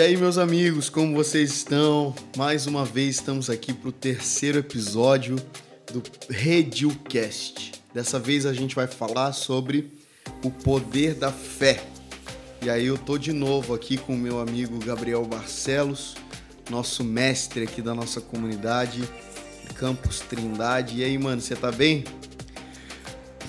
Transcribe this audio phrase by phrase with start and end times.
[0.00, 2.14] E aí, meus amigos, como vocês estão?
[2.34, 5.36] Mais uma vez estamos aqui para o terceiro episódio
[5.92, 7.72] do Redilcast.
[7.92, 9.92] Dessa vez a gente vai falar sobre
[10.42, 11.82] o poder da fé.
[12.62, 16.14] E aí eu tô de novo aqui com o meu amigo Gabriel Barcelos,
[16.70, 19.02] nosso mestre aqui da nossa comunidade,
[19.74, 21.00] Campus Trindade.
[21.00, 22.04] E aí, mano, você tá bem?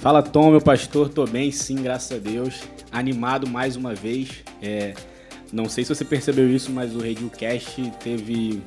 [0.02, 2.60] Fala Tom, meu pastor, tô bem sim, graças a Deus.
[2.92, 4.44] Animado mais uma vez.
[4.62, 4.94] É,
[5.52, 8.62] não sei se você percebeu isso, mas o Radiocast teve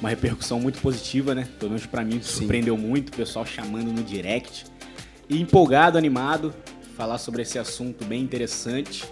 [0.00, 1.46] uma repercussão muito positiva, né?
[1.58, 2.82] Pelo menos pra mim, surpreendeu Sim.
[2.82, 4.64] muito, o pessoal chamando no direct.
[5.28, 6.54] E empolgado, animado,
[6.96, 9.04] falar sobre esse assunto bem interessante.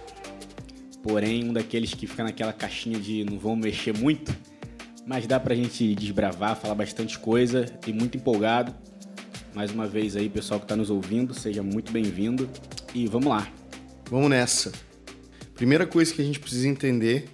[1.03, 4.35] Porém, um daqueles que fica naquela caixinha de não vão mexer muito.
[5.07, 8.75] Mas dá pra gente desbravar, falar bastante coisa e muito empolgado.
[9.55, 12.49] Mais uma vez aí, pessoal que tá nos ouvindo, seja muito bem-vindo.
[12.95, 13.47] E vamos lá.
[14.11, 14.73] Vamos nessa.
[15.57, 17.31] Primeira coisa que a gente precisa entender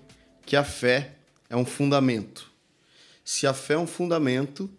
[0.47, 1.17] que a fé
[1.51, 2.53] é um fundamento.
[3.25, 4.71] Se a fé é um fundamento,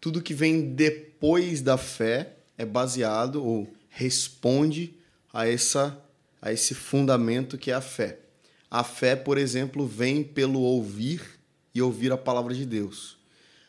[0.00, 4.96] tudo que vem depois da fé é baseado ou responde
[5.32, 6.04] a essa
[6.42, 8.18] a esse fundamento que é a fé.
[8.68, 11.22] A fé, por exemplo, vem pelo ouvir
[11.72, 13.16] e ouvir a palavra de Deus.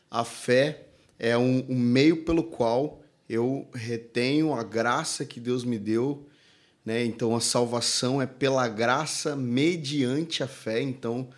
[0.09, 0.87] A fé
[1.19, 6.27] é um, um meio pelo qual eu retenho a graça que Deus me deu
[6.85, 7.03] né?
[7.05, 10.81] Então a salvação é pela graça mediante a fé.
[10.81, 11.29] Então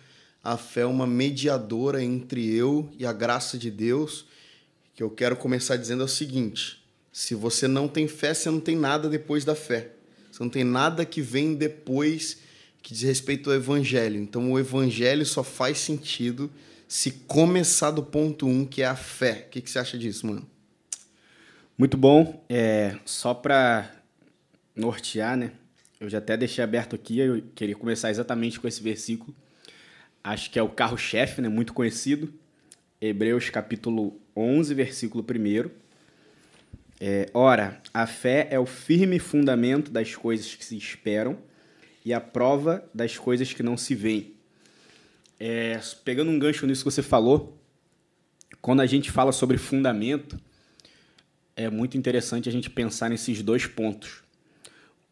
[0.42, 4.26] a fé é uma mediadora entre eu e a graça de Deus.
[4.94, 6.82] Que eu quero começar dizendo é o seguinte:
[7.12, 9.92] se você não tem fé, você não tem nada depois da fé.
[10.30, 12.38] Você não tem nada que vem depois
[12.82, 14.18] que diz respeito ao evangelho.
[14.20, 16.50] Então o evangelho só faz sentido
[16.88, 19.44] se começar do ponto um, que é a fé.
[19.46, 20.46] O que, que você acha disso, mano?
[21.78, 22.44] Muito bom.
[22.48, 24.01] É, só para
[24.74, 25.52] nortear, né?
[26.00, 29.34] Eu já até deixei aberto aqui, eu queria começar exatamente com esse versículo.
[30.22, 31.48] Acho que é o carro-chefe, né?
[31.48, 32.32] Muito conhecido.
[33.00, 35.70] Hebreus capítulo 11, versículo 1.
[37.00, 41.38] É, Ora, a fé é o firme fundamento das coisas que se esperam
[42.04, 44.34] e a prova das coisas que não se veem.
[45.38, 47.60] É, pegando um gancho nisso que você falou,
[48.60, 50.38] quando a gente fala sobre fundamento,
[51.56, 54.22] é muito interessante a gente pensar nesses dois pontos.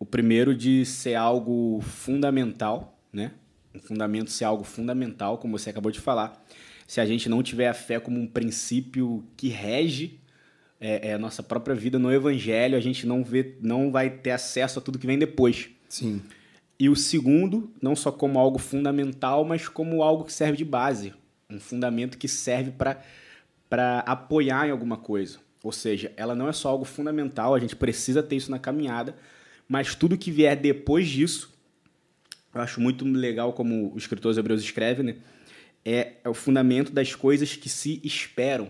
[0.00, 3.30] O primeiro de ser algo fundamental, né?
[3.72, 6.44] Um fundamento ser algo fundamental, como você acabou de falar.
[6.88, 10.18] Se a gente não tiver a fé como um princípio que rege
[10.80, 14.30] é, é, a nossa própria vida no Evangelho, a gente não, vê, não vai ter
[14.30, 15.68] acesso a tudo que vem depois.
[15.88, 16.20] Sim.
[16.78, 21.12] E o segundo, não só como algo fundamental, mas como algo que serve de base.
[21.50, 22.72] Um fundamento que serve
[23.68, 25.38] para apoiar em alguma coisa.
[25.62, 29.14] Ou seja, ela não é só algo fundamental, a gente precisa ter isso na caminhada,
[29.70, 31.48] mas tudo que vier depois disso,
[32.52, 35.18] eu acho muito legal como o escritor Hebreus escreve, né?
[35.84, 38.68] É, é, o fundamento das coisas que se esperam.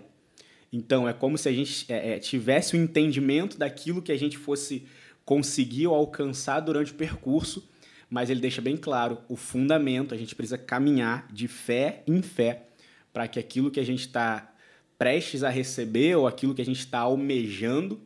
[0.71, 4.19] Então, é como se a gente é, é, tivesse o um entendimento daquilo que a
[4.19, 4.87] gente fosse
[5.25, 7.67] conseguir ou alcançar durante o percurso,
[8.11, 12.65] mas ele deixa bem claro o fundamento, a gente precisa caminhar de fé em fé
[13.11, 14.55] para que aquilo que a gente está
[14.99, 17.99] prestes a receber ou aquilo que a gente está almejando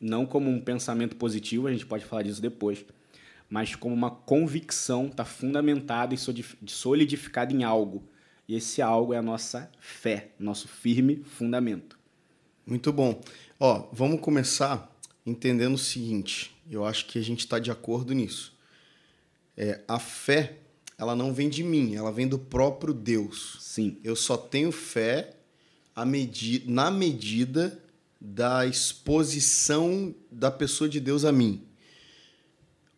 [0.00, 2.84] não como um pensamento positivo, a gente pode falar disso depois,
[3.48, 6.18] mas como uma convicção, está fundamentada e
[6.66, 8.02] solidificada em algo.
[8.48, 11.98] E esse algo é a nossa fé, nosso firme fundamento.
[12.66, 13.20] Muito bom.
[13.58, 14.92] Ó, vamos começar
[15.24, 16.54] entendendo o seguinte.
[16.70, 18.56] Eu acho que a gente está de acordo nisso.
[19.56, 20.58] É, a fé,
[20.98, 23.58] ela não vem de mim, ela vem do próprio Deus.
[23.60, 23.98] Sim.
[24.04, 25.36] Eu só tenho fé
[26.04, 27.80] medi na medida
[28.28, 31.62] da exposição da pessoa de Deus a mim.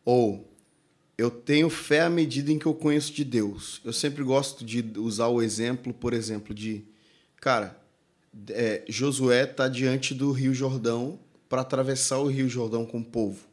[0.02, 0.50] Ou
[1.18, 3.78] eu tenho fé à medida em que eu conheço de Deus.
[3.84, 6.82] Eu sempre gosto de usar o exemplo, por exemplo, de
[7.36, 7.78] cara,
[8.48, 13.46] é, Josué está diante do Rio Jordão para atravessar o Rio Jordão com o povo.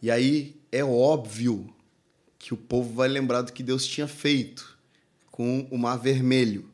[0.00, 1.68] E aí é óbvio
[2.38, 4.78] que o povo vai lembrar do que Deus tinha feito
[5.30, 6.70] com o Mar Vermelho.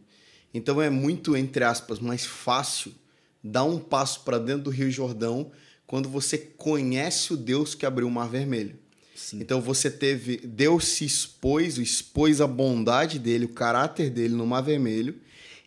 [0.54, 2.94] Então é muito, entre aspas, mais fácil
[3.42, 5.50] dar um passo para dentro do Rio Jordão
[5.86, 8.78] quando você conhece o Deus que abriu o Mar Vermelho.
[9.14, 9.40] Sim.
[9.40, 10.38] Então você teve.
[10.38, 15.14] Deus se expôs, expôs a bondade dele, o caráter dele no Mar Vermelho.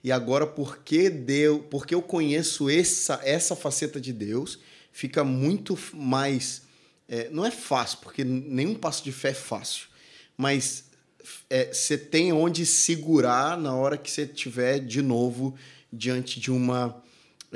[0.04, 4.60] E agora, porque, Deus, porque eu conheço essa, essa faceta de Deus,
[4.92, 6.64] fica muito mais.
[7.08, 9.88] É, não é fácil, porque nenhum passo de fé é fácil.
[10.38, 10.86] Mas
[11.50, 15.56] é, você tem onde segurar na hora que você estiver de novo
[15.92, 17.02] diante de uma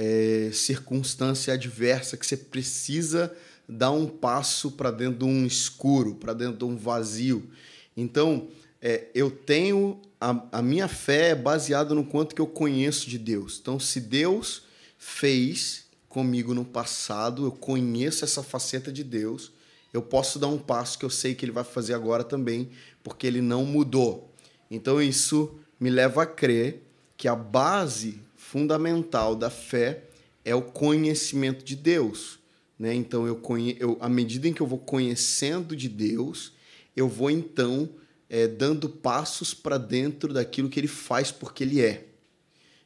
[0.02, 3.36] é, circunstância adversa que você precisa
[3.68, 7.50] dar um passo para dentro de um escuro, para dentro de um vazio.
[7.98, 8.48] Então,
[8.82, 10.00] é, eu tenho.
[10.22, 13.60] A, a minha fé é baseada no quanto que eu conheço de Deus.
[13.62, 14.64] Então, se Deus
[14.98, 19.52] fez comigo no passado, eu conheço essa faceta de Deus,
[19.94, 22.70] eu posso dar um passo que eu sei que ele vai fazer agora também,
[23.04, 24.34] porque ele não mudou.
[24.72, 26.84] Então, isso me leva a crer
[27.18, 30.06] que a base fundamental da fé
[30.44, 32.40] é o conhecimento de Deus.
[32.80, 32.96] Né?
[32.96, 33.78] Então, eu, conhe...
[33.80, 36.54] eu, à medida em que eu vou conhecendo de Deus,
[36.96, 37.88] eu vou então
[38.28, 42.08] é, dando passos para dentro daquilo que ele faz porque ele é.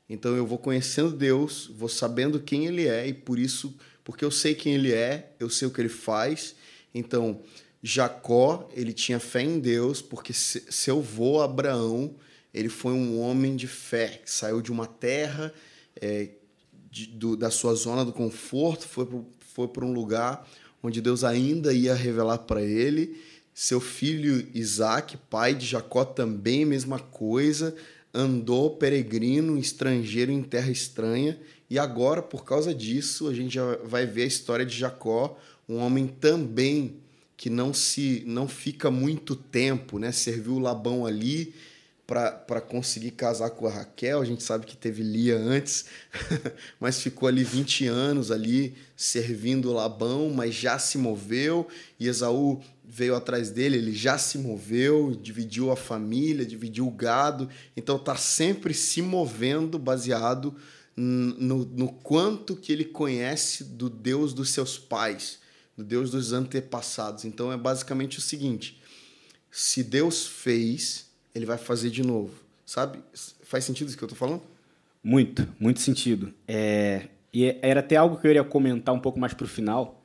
[0.10, 3.74] Então, eu vou conhecendo Deus, vou sabendo quem ele é, e por isso,
[4.04, 6.56] porque eu sei quem ele é, eu sei o que ele faz.
[6.94, 7.42] Então,
[7.82, 12.16] Jacó, ele tinha fé em Deus, porque seu avô Abraão
[12.54, 15.54] ele foi um homem de fé, que saiu de uma terra
[16.00, 16.30] é,
[16.92, 19.20] de, do, da sua zona do conforto, foi para
[19.54, 20.48] foi um lugar
[20.82, 23.22] onde Deus ainda ia revelar para ele.
[23.54, 27.76] Seu filho Isaac, pai de Jacó, também mesma coisa,
[28.14, 31.40] andou peregrino, estrangeiro em terra estranha,
[31.70, 35.78] e agora, por causa disso, a gente já vai ver a história de Jacó, um
[35.78, 36.98] homem também
[37.38, 40.12] que não se não fica muito tempo, né?
[40.12, 41.54] Serviu Labão ali,
[42.06, 44.22] para conseguir casar com a Raquel.
[44.22, 45.86] A gente sabe que teve Lia antes,
[46.80, 51.68] mas ficou ali 20 anos ali servindo Labão, mas já se moveu.
[52.00, 57.50] E Esaú veio atrás dele, ele já se moveu, dividiu a família, dividiu o gado.
[57.76, 60.56] Então tá sempre se movendo baseado
[60.96, 65.40] no, no quanto que ele conhece do Deus dos seus pais,
[65.78, 67.26] do Deus dos antepassados.
[67.26, 68.80] Então é basicamente o seguinte:
[69.50, 72.34] se Deus fez ele vai fazer de novo.
[72.66, 73.00] Sabe?
[73.44, 74.44] Faz sentido isso que eu estou falando?
[75.04, 76.34] Muito, muito sentido.
[76.48, 79.48] É, e é, era até algo que eu iria comentar um pouco mais para o
[79.48, 80.02] final,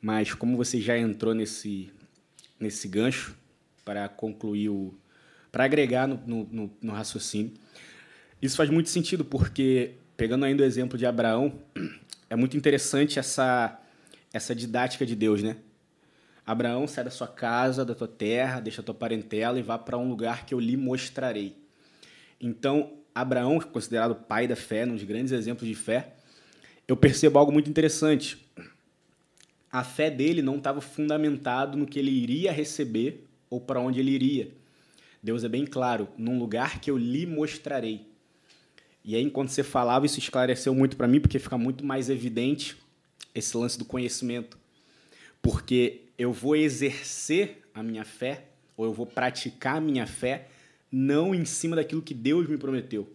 [0.00, 1.90] mas como você já entrou nesse,
[2.58, 3.34] nesse gancho
[3.84, 4.94] para concluir o.
[5.50, 7.52] para agregar no, no, no raciocínio,
[8.40, 11.52] isso faz muito sentido, porque, pegando ainda o exemplo de Abraão,
[12.30, 13.80] é muito interessante essa,
[14.32, 15.56] essa didática de Deus, né?
[16.46, 19.98] Abraão, sai da sua casa, da tua terra, deixa a tua parentela e vá para
[19.98, 21.56] um lugar que eu lhe mostrarei.
[22.40, 26.14] Então, Abraão, considerado pai da fé, um dos grandes exemplos de fé,
[26.88, 28.44] eu percebo algo muito interessante.
[29.70, 34.10] A fé dele não estava fundamentado no que ele iria receber ou para onde ele
[34.10, 34.50] iria.
[35.22, 38.08] Deus é bem claro, num lugar que eu lhe mostrarei.
[39.04, 42.76] E aí, enquanto você falava, isso esclareceu muito para mim, porque fica muito mais evidente
[43.34, 44.58] esse lance do conhecimento.
[45.40, 48.44] Porque eu vou exercer a minha fé,
[48.76, 50.48] ou eu vou praticar a minha fé,
[50.92, 53.10] não em cima daquilo que Deus me prometeu.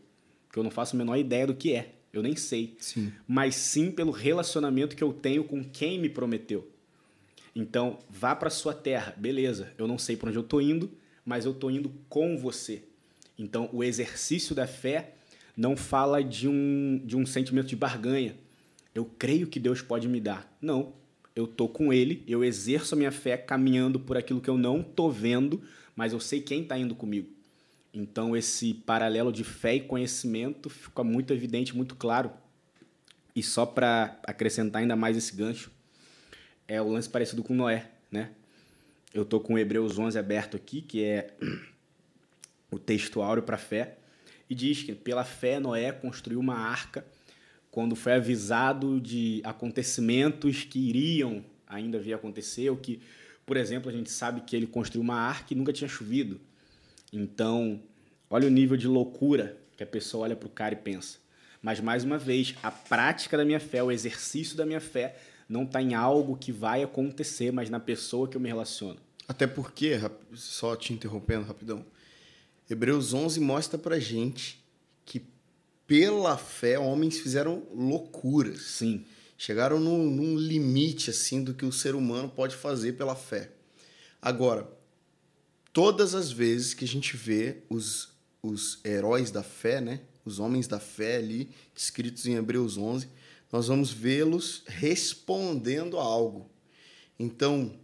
[0.52, 1.94] Que eu não faço a menor ideia do que é.
[2.12, 2.76] Eu nem sei.
[2.80, 3.14] Sim.
[3.28, 6.68] Mas sim pelo relacionamento que eu tenho com quem me prometeu.
[7.56, 9.14] Então, vá para sua terra.
[9.16, 10.90] Beleza, eu não sei para onde eu estou indo,
[11.24, 12.82] mas eu estou indo com você.
[13.38, 15.14] Então, o exercício da fé
[15.56, 18.36] não fala de um, de um sentimento de barganha.
[18.96, 20.52] Eu creio que Deus pode me dar.
[20.60, 21.05] Não
[21.36, 24.82] eu tô com ele, eu exerço a minha fé caminhando por aquilo que eu não
[24.82, 25.62] tô vendo,
[25.96, 27.28] mas eu sei quem está indo comigo.
[27.94, 32.32] Então esse paralelo de fé e conhecimento fica muito evidente, muito claro.
[33.36, 35.70] E só para acrescentar ainda mais esse gancho,
[36.68, 38.32] é o lance parecido com Noé, né?
[39.14, 41.34] Eu tô com Hebreus 11 aberto aqui, que é
[42.72, 43.98] o texto áureo para fé,
[44.50, 47.06] e diz que pela fé Noé construiu uma arca
[47.76, 53.02] quando foi avisado de acontecimentos que iriam ainda vir acontecer, ou que,
[53.46, 56.40] por exemplo, a gente sabe que ele construiu uma arca e nunca tinha chovido.
[57.12, 57.84] Então,
[58.30, 61.18] olha o nível de loucura que a pessoa olha para o cara e pensa.
[61.62, 65.18] Mas, mais uma vez, a prática da minha fé, o exercício da minha fé,
[65.50, 69.02] não está em algo que vai acontecer, mas na pessoa que eu me relaciono.
[69.28, 70.00] Até porque,
[70.34, 71.86] só te interrompendo rapidão,
[72.70, 74.64] Hebreus 11 mostra para gente
[75.04, 75.35] que
[75.88, 78.62] pela fé, homens fizeram loucuras.
[78.62, 79.06] Sim.
[79.38, 83.52] Chegaram num, num, limite assim do que o ser humano pode fazer pela fé.
[84.22, 84.70] Agora,
[85.74, 88.10] todas as vezes que a gente vê os,
[88.42, 90.02] os heróis da fé, né?
[90.26, 93.08] os homens da fé ali, escritos em Hebreus 11,
[93.52, 96.50] nós vamos vê-los respondendo a algo.
[97.20, 97.78] Então,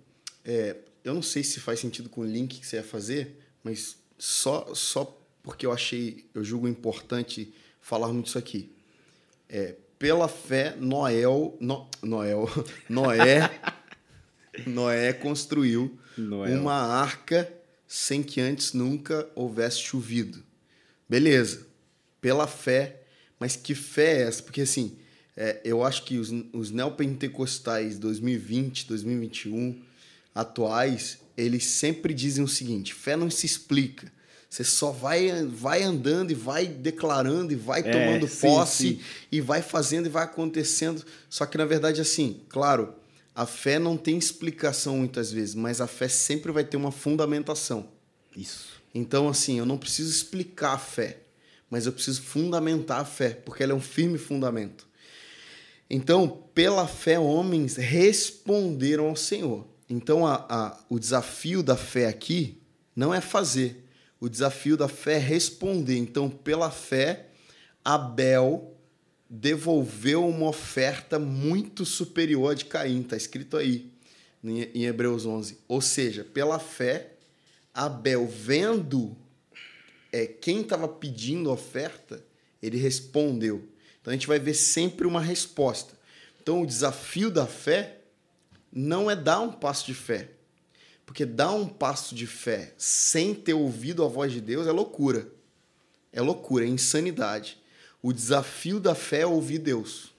[0.43, 3.97] é, eu não sei se faz sentido com o link que você ia fazer, mas
[4.17, 5.05] só, só
[5.43, 8.71] porque eu achei, eu julgo importante falarmos disso aqui.
[9.49, 12.49] É, pela fé, Noel, no, Noel,
[12.89, 13.51] Noé,
[14.65, 16.59] Noé construiu Noel.
[16.59, 17.51] uma arca
[17.87, 20.43] sem que antes nunca houvesse chovido.
[21.09, 21.67] Beleza,
[22.21, 23.01] pela fé,
[23.37, 24.41] mas que fé é essa?
[24.41, 24.97] Porque assim,
[25.35, 29.81] é, eu acho que os, os neopentecostais 2020, 2021,
[30.33, 34.11] atuais, eles sempre dizem o seguinte: fé não se explica.
[34.51, 38.99] Você só vai, vai andando e vai declarando e vai É, tomando sim, posse sim.
[39.31, 41.05] e vai fazendo e vai acontecendo.
[41.29, 42.93] Só que na verdade, assim, claro,
[43.33, 47.87] a fé não tem explicação muitas vezes, mas a fé sempre vai ter uma fundamentação.
[48.35, 48.71] Isso.
[48.93, 51.19] Então, assim, eu não preciso explicar a fé,
[51.69, 54.85] mas eu preciso fundamentar a fé, porque ela é um firme fundamento.
[55.89, 59.65] Então, pela fé, homens responderam ao Senhor.
[59.89, 62.57] Então, a, a- o desafio da fé aqui
[62.93, 63.80] não é fazer,
[64.21, 65.97] o desafio da fé é responder.
[65.97, 67.25] Então, pela fé,
[67.83, 68.77] Abel
[69.27, 73.91] devolveu uma oferta muito superior à de Caim, está escrito aí
[74.43, 75.57] em em Hebreus 11.
[75.67, 77.13] Ou seja, pela fé,
[77.73, 79.17] Abel, vendo
[80.11, 82.23] é, quem estava pedindo a oferta,
[82.61, 83.67] ele respondeu.
[83.99, 85.93] Então a gente vai ver sempre uma resposta.
[86.41, 87.97] Então o desafio da fé
[88.71, 90.29] não é dar um passo de fé.
[91.11, 95.29] Porque dar um passo de fé sem ter ouvido a voz de Deus é loucura.
[96.09, 97.57] É loucura, é insanidade.
[98.01, 100.13] O desafio da fé é ouvir Deus.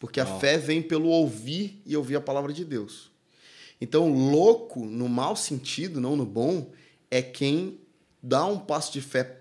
[0.00, 0.40] Porque a Ó.
[0.40, 3.12] fé vem pelo ouvir e ouvir a palavra de Deus.
[3.80, 6.72] Então, louco, no mau sentido, não no bom,
[7.08, 7.78] é quem
[8.20, 9.40] dá um passo de fé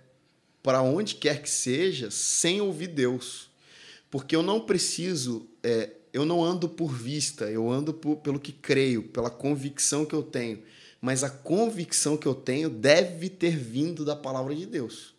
[0.61, 3.49] para onde quer que seja sem ouvir Deus.
[4.11, 8.51] Porque eu não preciso, é, eu não ando por vista, eu ando por- pelo que
[8.51, 10.59] creio, pela convicção que eu tenho.
[11.01, 15.13] Mas a convicção que eu tenho deve ter vindo da palavra de Deus.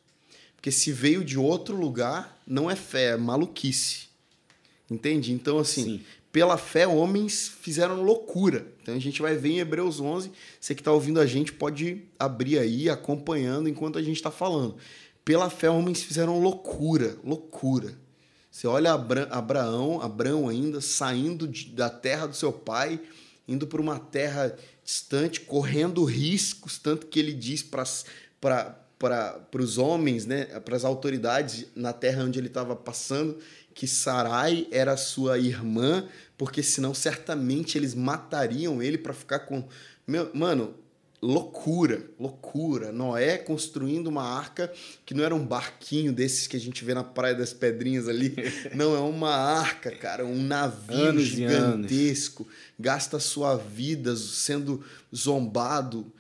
[0.57, 4.09] Porque se veio de outro lugar, não é fé, é maluquice.
[4.91, 5.33] Entende?
[5.33, 6.01] Então, assim, Sim.
[6.31, 8.67] pela fé, homens fizeram loucura.
[8.83, 10.31] Então, a gente vai ver em Hebreus 11.
[10.61, 14.77] Você que está ouvindo a gente pode abrir aí, acompanhando enquanto a gente está falando.
[15.25, 17.97] Pela fé, homens fizeram loucura, loucura.
[18.61, 23.01] Você olha Abra Abraão, Abraão ainda, saindo de- da terra do seu pai,
[23.49, 27.87] indo para uma terra distante, correndo riscos, tanto que ele diz para
[29.59, 33.39] os homens, né, para as autoridades na terra onde ele estava passando,
[33.73, 39.67] que Sarai era sua irmã, porque senão certamente eles matariam ele para ficar com.
[40.07, 40.75] Meu, mano,
[41.23, 42.93] loucura, loucura.
[42.93, 44.73] Noé construindo uma arca
[45.05, 48.35] que não era um barquinho desses que a gente vê na Praia das Pedrinhas ali.
[48.75, 52.47] Não, é uma arca, cara, um navio Anos gigantesco.
[52.79, 54.83] Gasta sua vida sendo
[55.15, 56.11] zombado.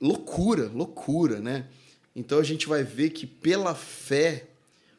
[0.00, 1.66] Loucura, loucura, né?
[2.14, 4.46] Então a gente vai ver que pela fé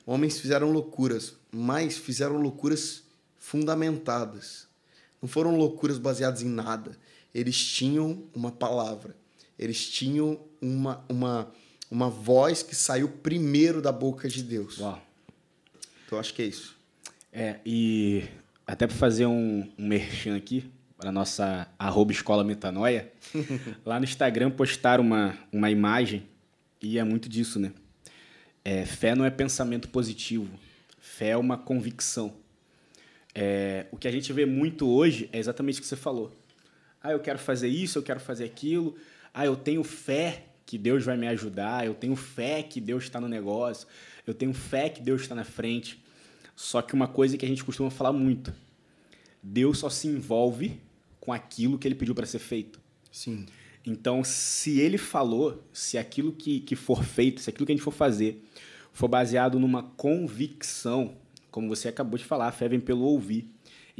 [0.05, 3.03] homens fizeram loucuras, mas fizeram loucuras
[3.37, 4.67] fundamentadas.
[5.21, 6.97] Não foram loucuras baseadas em nada.
[7.33, 9.15] Eles tinham uma palavra.
[9.57, 11.51] Eles tinham uma, uma,
[11.89, 14.79] uma voz que saiu primeiro da boca de Deus.
[14.79, 15.01] Uau.
[16.05, 16.75] Então acho que é isso.
[17.31, 18.23] É, e
[18.65, 23.11] até para fazer um, um merchan aqui, para nossa arroba escola metanoia,
[23.85, 26.27] lá no Instagram postaram uma, uma imagem
[26.81, 27.71] e é muito disso, né?
[28.63, 30.49] É, fé não é pensamento positivo,
[30.99, 32.33] fé é uma convicção.
[33.33, 36.33] É, o que a gente vê muito hoje é exatamente o que você falou.
[37.01, 38.95] Ah, eu quero fazer isso, eu quero fazer aquilo.
[39.33, 43.19] Ah, eu tenho fé que Deus vai me ajudar, eu tenho fé que Deus está
[43.19, 43.87] no negócio,
[44.27, 46.03] eu tenho fé que Deus está na frente.
[46.55, 48.53] Só que uma coisa que a gente costuma falar muito:
[49.41, 50.79] Deus só se envolve
[51.19, 52.79] com aquilo que ele pediu para ser feito.
[53.11, 53.45] Sim.
[53.85, 57.83] Então, se ele falou, se aquilo que, que for feito, se aquilo que a gente
[57.83, 58.43] for fazer
[58.91, 61.15] for baseado numa convicção,
[61.49, 63.47] como você acabou de falar, a fé vem pelo ouvir.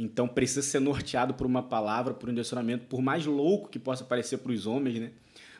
[0.02, 4.02] Então, precisa ser norteado por uma palavra, por um direcionamento, por mais louco que possa
[4.02, 5.10] parecer para os homens, né?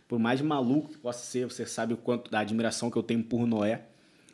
[0.09, 3.23] Por mais maluco que possa ser, você sabe o quanto da admiração que eu tenho
[3.23, 3.83] por Noé.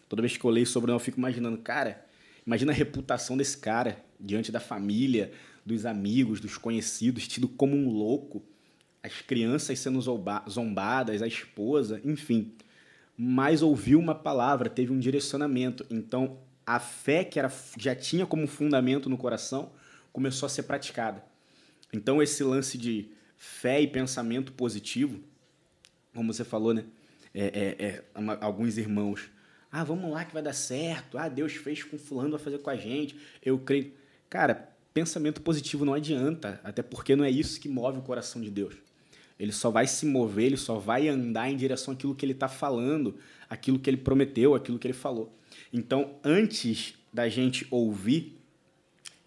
[0.08, 2.06] Toda vez que eu leio sobre Noé, eu fico imaginando, cara,
[2.46, 5.32] imagina a reputação desse cara diante da família,
[5.66, 8.44] dos amigos, dos conhecidos, tido como um louco
[9.02, 12.52] as crianças sendo zomba- zombadas, a esposa, enfim.
[13.18, 15.84] Mas ouviu uma palavra, teve um direcionamento.
[15.90, 19.72] Então, a fé que era, já tinha como fundamento no coração
[20.16, 21.22] começou a ser praticada.
[21.92, 25.20] Então, esse lance de fé e pensamento positivo,
[26.14, 26.86] como você falou, né?
[27.34, 28.04] É, é, é,
[28.40, 29.28] alguns irmãos.
[29.70, 31.18] Ah, vamos lá que vai dar certo.
[31.18, 33.14] Ah, Deus fez com fulano, vai fazer com a gente.
[33.44, 33.92] Eu creio.
[34.30, 38.50] Cara, pensamento positivo não adianta, até porque não é isso que move o coração de
[38.50, 38.74] Deus.
[39.38, 42.48] Ele só vai se mover, ele só vai andar em direção àquilo que ele está
[42.48, 43.18] falando,
[43.50, 45.30] aquilo que ele prometeu, aquilo que ele falou.
[45.70, 48.35] Então, antes da gente ouvir,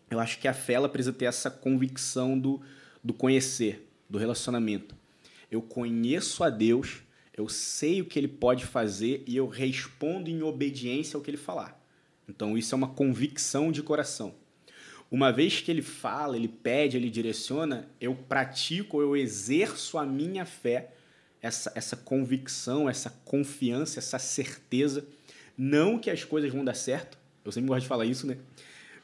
[0.10, 2.62] eu acho que a fé ela precisa ter essa convicção do,
[3.04, 4.96] do conhecer, do relacionamento.
[5.52, 7.02] Eu conheço a Deus,
[7.36, 11.38] eu sei o que ele pode fazer e eu respondo em obediência ao que ele
[11.38, 11.80] falar.
[12.28, 14.36] Então, isso é uma convicção de coração.
[15.12, 20.46] Uma vez que ele fala, ele pede, ele direciona, eu pratico, eu exerço a minha
[20.46, 20.94] fé,
[21.42, 25.08] essa, essa convicção, essa confiança, essa certeza.
[25.58, 28.38] Não que as coisas vão dar certo, eu sempre gosto de falar isso, né?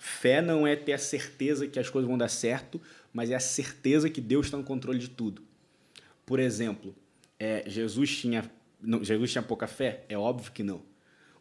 [0.08, 2.80] Fé não é ter a certeza que as coisas vão dar certo,
[3.12, 5.42] mas é a certeza que Deus está no controle de tudo.
[6.26, 6.96] Por exemplo,
[7.40, 10.04] é, Jesus tinha não, Jesus tinha pouca fé?
[10.08, 10.84] É óbvio que não.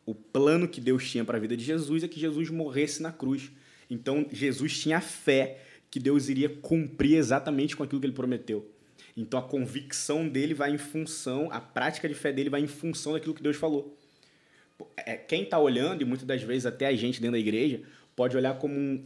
[0.06, 3.12] O plano que Deus tinha para a vida de Jesus é que Jesus morresse na
[3.12, 3.50] cruz.
[3.90, 5.58] Então, Jesus tinha fé
[5.90, 8.70] que Deus iria cumprir exatamente com aquilo que ele prometeu.
[9.14, 13.12] Então, a convicção dele vai em função, a prática de fé dele vai em função
[13.12, 13.96] daquilo que Deus falou.
[14.96, 17.82] É, quem está olhando, e muitas das vezes até a gente dentro da igreja,
[18.14, 19.04] pode olhar como um.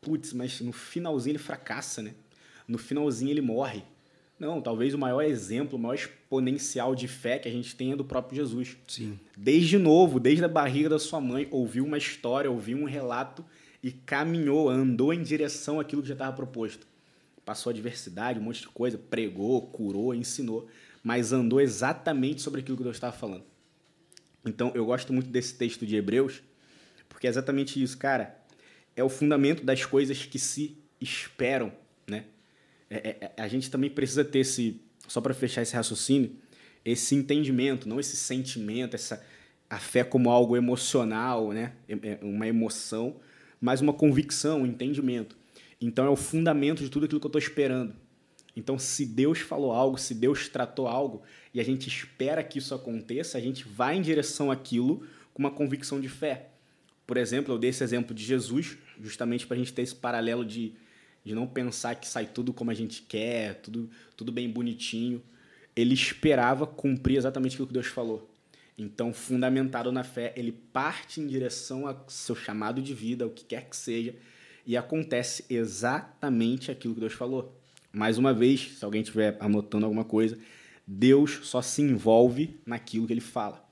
[0.00, 2.14] Putz, mas no finalzinho ele fracassa, né?
[2.68, 3.82] No finalzinho ele morre.
[4.38, 7.96] Não, talvez o maior exemplo, o maior exponencial de fé que a gente tem é
[7.96, 8.76] do próprio Jesus.
[8.86, 9.18] Sim.
[9.36, 13.44] Desde novo, desde a barriga da sua mãe, ouviu uma história, ouviu um relato
[13.82, 16.86] e caminhou, andou em direção àquilo que já estava proposto.
[17.44, 20.68] Passou adversidade, um monte de coisa, pregou, curou, ensinou,
[21.02, 23.44] mas andou exatamente sobre aquilo que Deus estava falando.
[24.44, 26.42] Então, eu gosto muito desse texto de Hebreus,
[27.08, 28.36] porque é exatamente isso, cara.
[28.96, 31.72] É o fundamento das coisas que se esperam,
[32.06, 32.24] né?
[32.88, 36.32] É, é, é, a gente também precisa ter esse, só para fechar esse raciocínio,
[36.84, 39.22] esse entendimento, não esse sentimento, essa
[39.68, 41.72] a fé como algo emocional, né?
[41.88, 43.16] É, uma emoção,
[43.60, 45.36] mas uma convicção, um entendimento.
[45.80, 47.94] Então é o fundamento de tudo aquilo que eu estou esperando.
[48.56, 51.22] Então, se Deus falou algo, se Deus tratou algo
[51.52, 55.50] e a gente espera que isso aconteça, a gente vai em direção àquilo com uma
[55.50, 56.48] convicção de fé.
[57.06, 60.44] Por exemplo, eu dei esse exemplo de Jesus, justamente para a gente ter esse paralelo
[60.44, 60.74] de
[61.26, 65.20] de não pensar que sai tudo como a gente quer, tudo, tudo bem bonitinho.
[65.74, 68.30] Ele esperava cumprir exatamente aquilo que Deus falou.
[68.78, 73.44] Então, fundamentado na fé, ele parte em direção ao seu chamado de vida, o que
[73.44, 74.14] quer que seja,
[74.64, 77.60] e acontece exatamente aquilo que Deus falou.
[77.92, 80.38] Mais uma vez, se alguém estiver anotando alguma coisa,
[80.86, 83.65] Deus só se envolve naquilo que ele fala.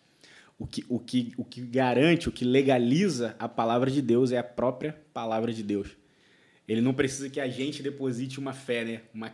[0.65, 4.39] O que, o, que, o que garante, o que legaliza a palavra de Deus é
[4.39, 5.91] a própria palavra de Deus.
[6.67, 9.03] Ele não precisa que a gente deposite uma fé, né?
[9.13, 9.31] Uma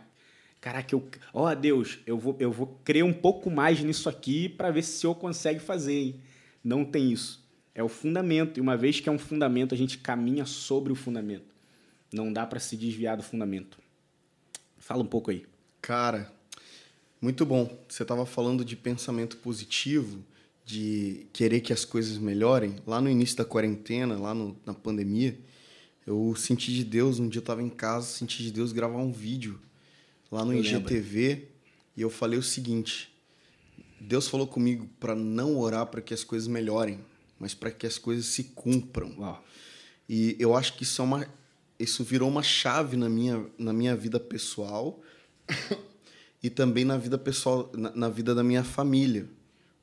[0.59, 4.49] caraca, eu, ó oh, Deus, eu vou eu vou crer um pouco mais nisso aqui
[4.49, 6.21] para ver se o senhor consegue fazer, hein?
[6.61, 7.41] Não tem isso.
[7.73, 10.95] É o fundamento, e uma vez que é um fundamento, a gente caminha sobre o
[10.95, 11.55] fundamento.
[12.11, 13.79] Não dá para se desviar do fundamento.
[14.79, 15.45] Fala um pouco aí.
[15.81, 16.29] Cara,
[17.21, 17.73] muito bom.
[17.87, 20.21] Você estava falando de pensamento positivo,
[20.71, 22.77] de querer que as coisas melhorem.
[22.87, 25.37] Lá no início da quarentena, lá no, na pandemia,
[26.07, 29.11] eu senti de Deus, um dia eu estava em casa, senti de Deus gravar um
[29.11, 29.59] vídeo
[30.31, 31.47] lá no eu IGTV lembro.
[31.97, 33.13] e eu falei o seguinte:
[33.99, 36.99] Deus falou comigo para não orar para que as coisas melhorem,
[37.37, 39.13] mas para que as coisas se cumpram.
[39.19, 39.43] Uau.
[40.07, 41.27] E eu acho que isso é uma
[41.77, 45.01] isso virou uma chave na minha, na minha vida pessoal
[46.41, 49.27] e também na vida pessoal na, na vida da minha família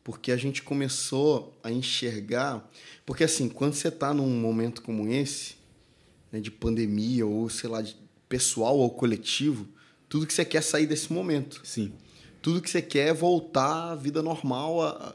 [0.08, 2.66] porque a gente começou a enxergar
[3.04, 5.56] porque assim quando você está num momento como esse
[6.32, 7.94] né, de pandemia ou, sei lá, de
[8.26, 9.68] pessoal ou coletivo,
[10.08, 11.60] tudo que você quer é sair desse momento.
[11.62, 11.92] Sim.
[12.40, 15.14] Tudo que você quer é voltar à vida normal, à,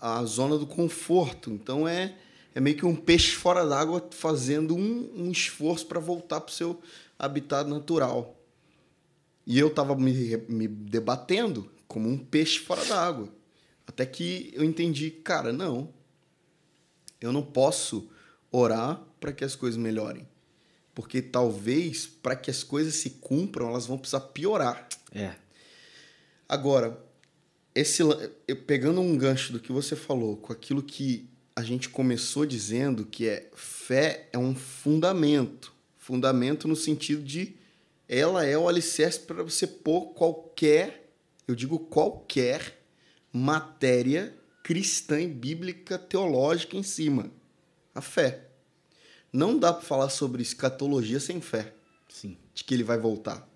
[0.00, 1.50] à zona do conforto.
[1.50, 2.16] Então é,
[2.54, 6.54] é meio que um peixe fora d'água fazendo um, um esforço para voltar para o
[6.54, 6.80] seu
[7.18, 8.40] habitat natural.
[9.46, 13.39] E eu estava me, me debatendo como um peixe fora d'água.
[13.90, 15.92] Até que eu entendi, cara, não.
[17.20, 18.08] Eu não posso
[18.48, 20.28] orar para que as coisas melhorem.
[20.94, 24.88] Porque talvez, para que as coisas se cumpram, elas vão precisar piorar.
[25.10, 25.34] É.
[26.48, 27.04] Agora,
[27.74, 28.00] esse
[28.64, 33.26] pegando um gancho do que você falou, com aquilo que a gente começou dizendo, que
[33.26, 35.74] é fé é um fundamento.
[35.98, 37.56] Fundamento no sentido de
[38.08, 41.12] ela é o alicerce para você pôr qualquer,
[41.48, 42.79] eu digo qualquer
[43.32, 47.30] matéria cristã e bíblica teológica em cima.
[47.94, 48.48] A fé.
[49.32, 51.74] Não dá para falar sobre escatologia sem fé.
[52.08, 52.36] Sim.
[52.54, 53.48] De que ele vai voltar.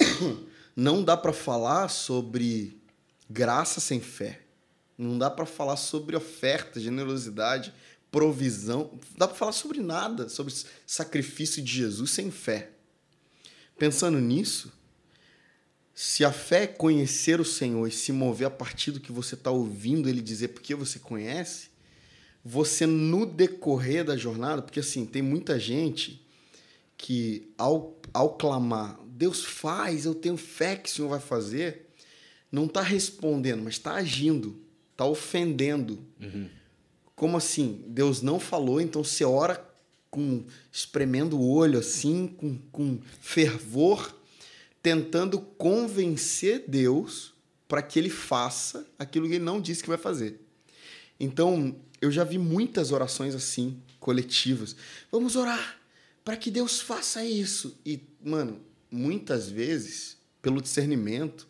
[0.74, 2.80] Não dá para falar sobre
[3.28, 4.40] graça sem fé.
[4.96, 7.74] Não dá para falar sobre oferta, generosidade,
[8.10, 8.90] provisão.
[8.92, 10.54] Não dá para falar sobre nada, sobre
[10.86, 12.70] sacrifício de Jesus sem fé.
[13.78, 14.72] Pensando nisso,
[15.94, 19.34] se a fé é conhecer o Senhor e se mover a partir do que você
[19.34, 21.68] está ouvindo ele dizer porque você conhece,
[22.44, 26.24] você no decorrer da jornada, porque assim, tem muita gente
[26.96, 31.88] que ao, ao clamar, Deus faz, eu tenho fé que o Senhor vai fazer,
[32.50, 34.60] não está respondendo, mas está agindo,
[34.92, 36.04] está ofendendo.
[36.20, 36.48] Uhum.
[37.14, 37.84] Como assim?
[37.86, 39.64] Deus não falou, então você ora
[40.10, 44.14] com espremendo o olho assim, com, com fervor,
[44.82, 47.32] tentando convencer Deus
[47.68, 50.40] para que ele faça aquilo que ele não disse que vai fazer.
[51.18, 54.74] Então, eu já vi muitas orações assim, coletivas.
[55.10, 55.78] Vamos orar
[56.24, 57.78] para que Deus faça isso.
[57.86, 61.46] E, mano, muitas vezes, pelo discernimento,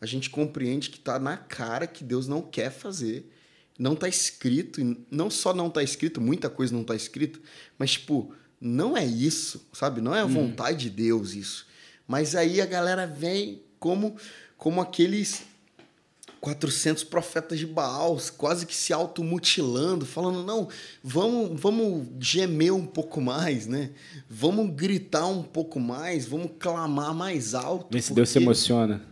[0.00, 3.28] a gente compreende que está na cara que Deus não quer fazer
[3.78, 7.38] não está escrito, e não só não está escrito, muita coisa não está escrita,
[7.78, 10.00] mas, tipo, não é isso, sabe?
[10.00, 10.30] Não é a hum.
[10.30, 11.67] vontade de Deus isso.
[12.08, 14.16] Mas aí a galera vem como,
[14.56, 15.42] como aqueles
[16.40, 20.68] 400 profetas de Baal, quase que se automutilando, falando: não,
[21.04, 23.90] vamos, vamos gemer um pouco mais, né?
[24.28, 27.88] Vamos gritar um pouco mais, vamos clamar mais alto.
[27.90, 29.02] Vê se Deus se emociona.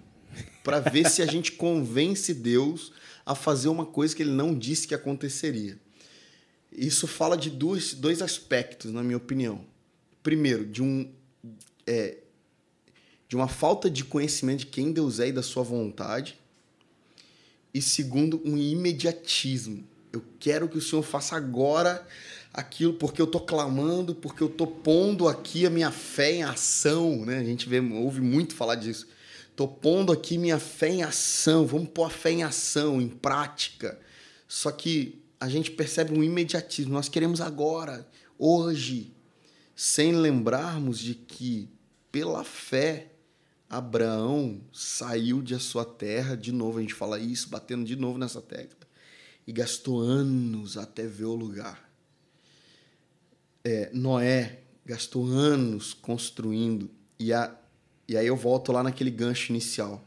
[0.65, 2.93] Para ver se a gente convence Deus
[3.27, 5.79] a fazer uma coisa que ele não disse que aconteceria.
[6.73, 9.61] Isso fala de dois, dois aspectos, na minha opinião.
[10.23, 11.11] Primeiro, de um
[11.87, 12.19] é,
[13.29, 16.39] de uma falta de conhecimento de quem Deus é e da sua vontade.
[17.75, 19.85] E segundo, um imediatismo.
[20.12, 22.07] Eu quero que o Senhor faça agora
[22.53, 27.25] aquilo porque eu estou clamando, porque eu estou pondo aqui a minha fé em ação.
[27.27, 27.39] Né?
[27.39, 29.07] A gente vê, ouve muito falar disso.
[29.51, 33.99] Estou pondo aqui minha fé em ação, vamos pôr a fé em ação, em prática.
[34.47, 38.07] Só que a gente percebe um imediatismo, nós queremos agora,
[38.39, 39.12] hoje,
[39.75, 41.69] sem lembrarmos de que,
[42.11, 43.09] pela fé,
[43.69, 48.41] Abraão saiu de sua terra, de novo a gente fala isso, batendo de novo nessa
[48.41, 48.87] tecla,
[49.47, 51.91] e gastou anos até ver o lugar.
[53.65, 57.57] É, Noé gastou anos construindo, e a
[58.09, 60.05] e aí eu volto lá naquele gancho inicial.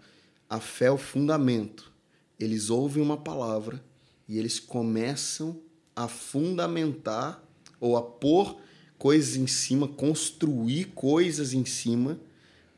[0.50, 1.92] A fé é o fundamento.
[2.40, 3.84] Eles ouvem uma palavra
[4.28, 5.60] e eles começam
[5.96, 7.44] a fundamentar
[7.80, 8.58] ou a pôr
[8.98, 12.18] coisas em cima, construir coisas em cima,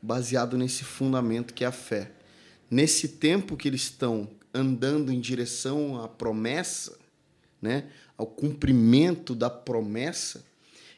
[0.02, 2.10] baseado nesse fundamento que é a fé.
[2.68, 6.98] Nesse tempo que eles estão andando em direção à promessa,
[7.60, 7.88] né,
[8.18, 10.44] ao cumprimento da promessa,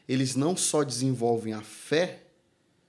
[0.07, 2.23] eles não só desenvolvem a fé,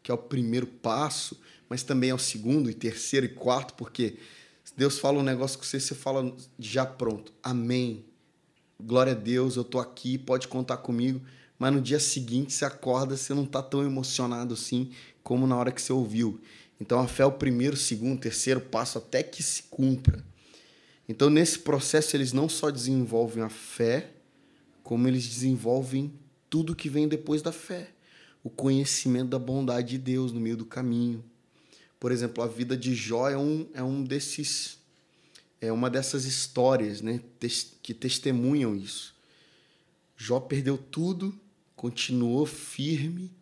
[0.03, 4.17] que é o primeiro passo, mas também é o segundo e terceiro e quarto, porque
[4.77, 7.33] Deus fala um negócio com você, você fala já pronto.
[7.43, 8.05] Amém.
[8.81, 11.21] Glória a Deus, eu tô aqui, pode contar comigo.
[11.59, 14.93] Mas no dia seguinte você acorda, você não tá tão emocionado assim
[15.27, 16.41] como na hora que você ouviu.
[16.81, 20.25] Então a fé é o primeiro, segundo, terceiro passo até que se cumpra.
[21.09, 24.13] Então nesse processo eles não só desenvolvem a fé,
[24.85, 26.13] como eles desenvolvem
[26.49, 27.89] tudo que vem depois da fé
[28.45, 31.25] o conhecimento da bondade de Deus no meio do caminho.
[31.99, 34.79] Por exemplo, a vida de Jó é um, é um desses
[35.61, 37.21] é uma dessas histórias, né,
[37.83, 39.13] que testemunham isso.
[40.17, 41.37] Jó perdeu tudo,
[41.75, 43.33] continuou firme,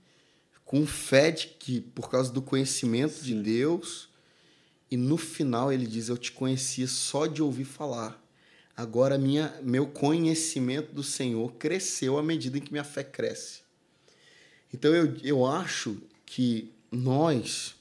[0.65, 3.25] com fé de que por causa do conhecimento Sim.
[3.25, 4.09] de Deus,
[4.91, 8.23] e no final ele diz: "Eu te conhecia só de ouvir falar.
[8.77, 13.63] Agora minha meu conhecimento do Senhor cresceu à medida em que minha fé cresce."
[14.73, 17.77] Então eu, eu acho que nós,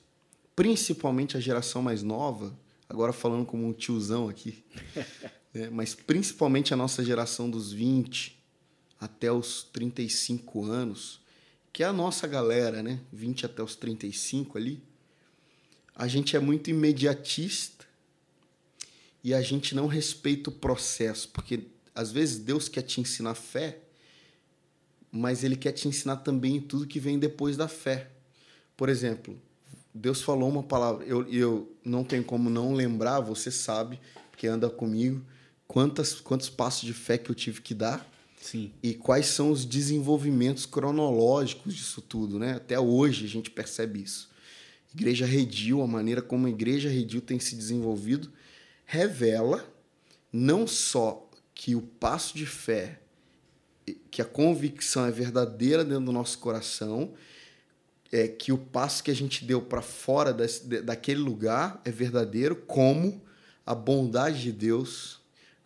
[0.55, 2.55] principalmente a geração mais nova,
[2.87, 4.63] agora falando como um tiozão aqui,
[5.53, 5.69] né?
[5.71, 8.39] mas principalmente a nossa geração dos 20
[8.99, 11.19] até os 35 anos,
[11.73, 12.99] que é a nossa galera, né?
[13.11, 14.81] 20 até os 35 ali,
[15.95, 17.85] a gente é muito imediatista
[19.23, 23.79] e a gente não respeita o processo, porque às vezes Deus quer te ensinar fé,
[25.11, 28.09] mas ele quer te ensinar também tudo que vem depois da fé.
[28.77, 29.39] Por exemplo,
[29.93, 33.99] Deus falou uma palavra, eu, eu não tenho como não lembrar, você sabe,
[34.31, 35.23] porque anda comigo,
[35.67, 38.12] quantas, quantos passos de fé que eu tive que dar.
[38.43, 38.73] Sim.
[38.83, 42.55] E quais são os desenvolvimentos cronológicos disso tudo, né?
[42.55, 44.29] Até hoje a gente percebe isso.
[44.93, 48.29] Igreja Redil, a maneira como a Igreja Redil tem se desenvolvido,
[48.85, 49.65] revela
[50.31, 52.99] não só que o passo de fé
[54.11, 57.13] que a convicção é verdadeira dentro do nosso coração,
[58.11, 60.35] é que o passo que a gente deu para fora
[60.83, 63.21] daquele lugar é verdadeiro, como
[63.65, 65.22] a bondade de Deus,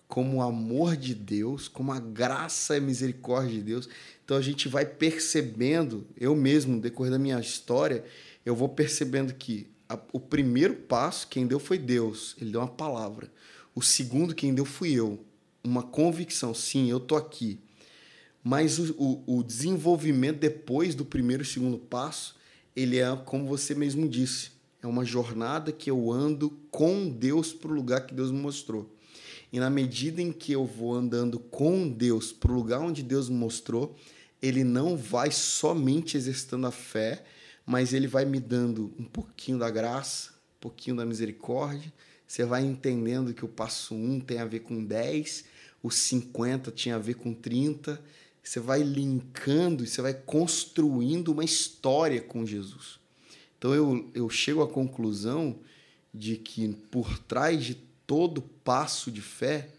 [0.07, 3.89] como o amor de Deus, como a graça e misericórdia de Deus.
[4.23, 8.03] Então a gente vai percebendo, eu mesmo, no decorrer da minha história,
[8.45, 12.67] eu vou percebendo que a, o primeiro passo, quem deu foi Deus, ele deu uma
[12.67, 13.31] palavra.
[13.75, 15.23] O segundo, quem deu fui eu.
[15.63, 17.59] Uma convicção, sim, eu tô aqui
[18.47, 22.33] mas o, o, o desenvolvimento depois do primeiro e segundo passo,
[22.73, 27.69] ele é, como você mesmo disse, é uma jornada que eu ando com Deus para
[27.69, 28.89] o lugar que Deus me mostrou.
[29.51, 33.29] E na medida em que eu vou andando com Deus para o lugar onde Deus
[33.29, 33.95] me mostrou,
[34.41, 37.23] ele não vai somente exercitando a fé,
[37.65, 41.91] mas ele vai me dando um pouquinho da graça, um pouquinho da misericórdia.
[42.27, 45.45] Você vai entendendo que o passo 1 um tem a ver com 10,
[45.81, 48.01] o 50 tinha a ver com 30.
[48.43, 52.99] Você vai linkando e você vai construindo uma história com Jesus.
[53.57, 55.57] Então eu, eu chego à conclusão
[56.13, 59.69] de que por trás de todo passo de fé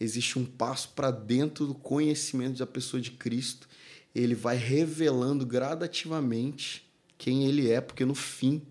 [0.00, 3.68] existe um passo para dentro do conhecimento da pessoa de Cristo.
[4.14, 8.62] Ele vai revelando gradativamente quem ele é, porque no fim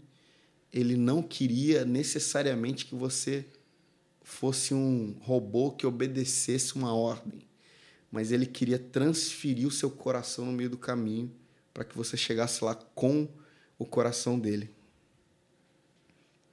[0.74, 3.46] ele não queria necessariamente que você
[4.24, 7.42] fosse um robô que obedecesse uma ordem,
[8.12, 11.32] mas ele queria transferir o seu coração no meio do caminho
[11.76, 13.28] para que você chegasse lá com
[13.78, 14.72] o coração dele.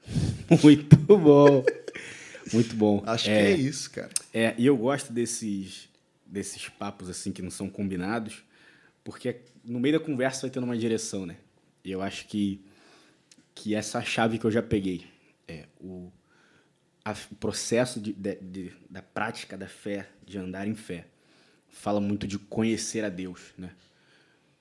[0.63, 1.65] Muito bom.
[2.53, 3.03] Muito bom.
[3.07, 4.11] Acho é, que é isso, cara.
[4.33, 5.89] É, e eu gosto desses,
[6.25, 8.43] desses papos assim que não são combinados,
[9.03, 11.37] porque no meio da conversa vai tendo uma direção, né?
[11.85, 12.65] E eu acho que,
[13.55, 15.07] que essa chave que eu já peguei,
[15.47, 16.11] é o,
[17.05, 21.07] a, o processo de, de, de, da prática da fé, de andar em fé,
[21.69, 23.71] fala muito de conhecer a Deus, né?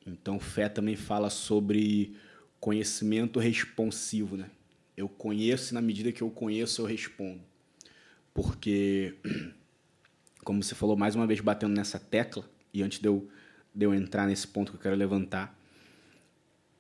[0.05, 2.15] Então, fé também fala sobre
[2.59, 4.49] conhecimento responsivo, né?
[4.95, 7.41] Eu conheço e na medida que eu conheço, eu respondo.
[8.35, 9.15] Porque,
[10.43, 12.43] como você falou, mais uma vez batendo nessa tecla,
[12.73, 13.29] e antes de eu,
[13.73, 15.57] de eu entrar nesse ponto que eu quero levantar,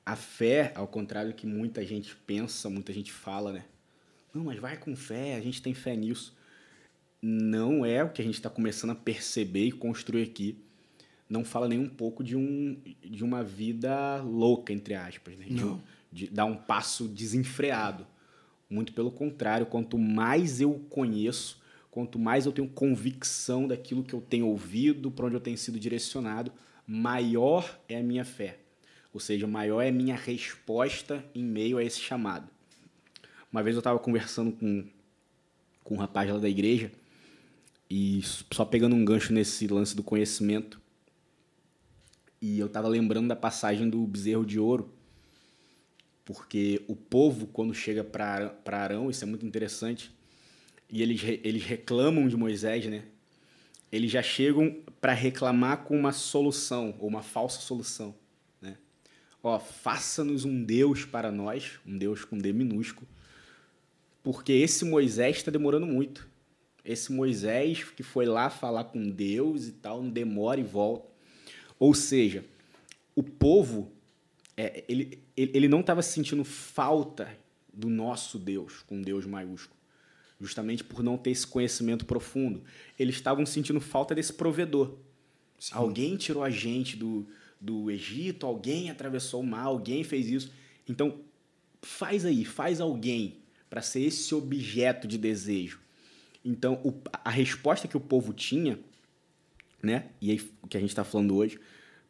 [0.05, 3.63] a fé, ao contrário do que muita gente pensa, muita gente fala, né?
[4.33, 6.37] Não, mas vai com fé, a gente tem fé nisso.
[7.21, 10.61] Não é o que a gente está começando a perceber e construir aqui.
[11.29, 15.45] Não fala nem um pouco de, um, de uma vida louca, entre aspas, né?
[15.49, 15.81] Não.
[16.11, 18.05] De, de dar um passo desenfreado.
[18.69, 24.21] Muito pelo contrário, quanto mais eu conheço, quanto mais eu tenho convicção daquilo que eu
[24.21, 26.51] tenho ouvido, para onde eu tenho sido direcionado,
[26.87, 28.59] maior é a minha fé.
[29.13, 32.49] Ou seja, maior é a minha resposta em meio a esse chamado.
[33.51, 34.85] Uma vez eu estava conversando com,
[35.83, 36.91] com um rapaz lá da igreja,
[37.89, 40.81] e só pegando um gancho nesse lance do conhecimento,
[42.41, 44.93] e eu estava lembrando da passagem do bezerro de ouro,
[46.25, 50.11] porque o povo, quando chega para Arão, isso é muito interessante,
[50.89, 53.03] e eles, eles reclamam de Moisés, né?
[53.91, 58.13] Eles já chegam para reclamar com uma solução, ou uma falsa solução
[59.45, 63.07] ó, faça-nos um Deus para nós, um Deus com D minúsculo,
[64.23, 66.27] porque esse Moisés está demorando muito.
[66.83, 71.07] Esse Moisés que foi lá falar com Deus e tal, não demora e volta.
[71.77, 72.43] Ou seja,
[73.15, 73.91] o povo,
[74.57, 77.37] é, ele, ele não estava sentindo falta
[77.73, 79.77] do nosso Deus, com Deus maiúsculo,
[80.39, 82.63] justamente por não ter esse conhecimento profundo.
[82.97, 84.97] Eles estavam sentindo falta desse provedor.
[85.59, 85.75] Sim.
[85.75, 87.27] Alguém tirou a gente do,
[87.59, 90.51] do Egito, alguém atravessou o mar, alguém fez isso.
[90.87, 91.19] Então,
[91.81, 93.39] faz aí, faz alguém
[93.69, 95.79] para ser esse objeto de desejo.
[96.43, 98.79] Então, o, a resposta que o povo tinha,
[99.81, 101.59] né, e aí, o que a gente está falando hoje,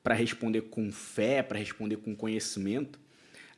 [0.05, 2.99] para responder com fé, para responder com conhecimento,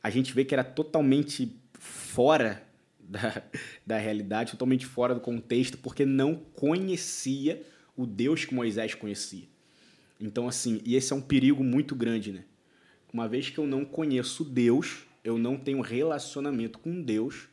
[0.02, 2.66] a gente vê que era totalmente fora
[2.98, 3.42] da,
[3.86, 7.62] da realidade, totalmente fora do contexto, porque não conhecia
[7.94, 9.44] o Deus que Moisés conhecia.
[10.18, 12.44] Então, assim, e esse é um perigo muito grande, né?
[13.12, 17.46] Uma vez que eu não conheço Deus, eu não tenho relacionamento com Deus,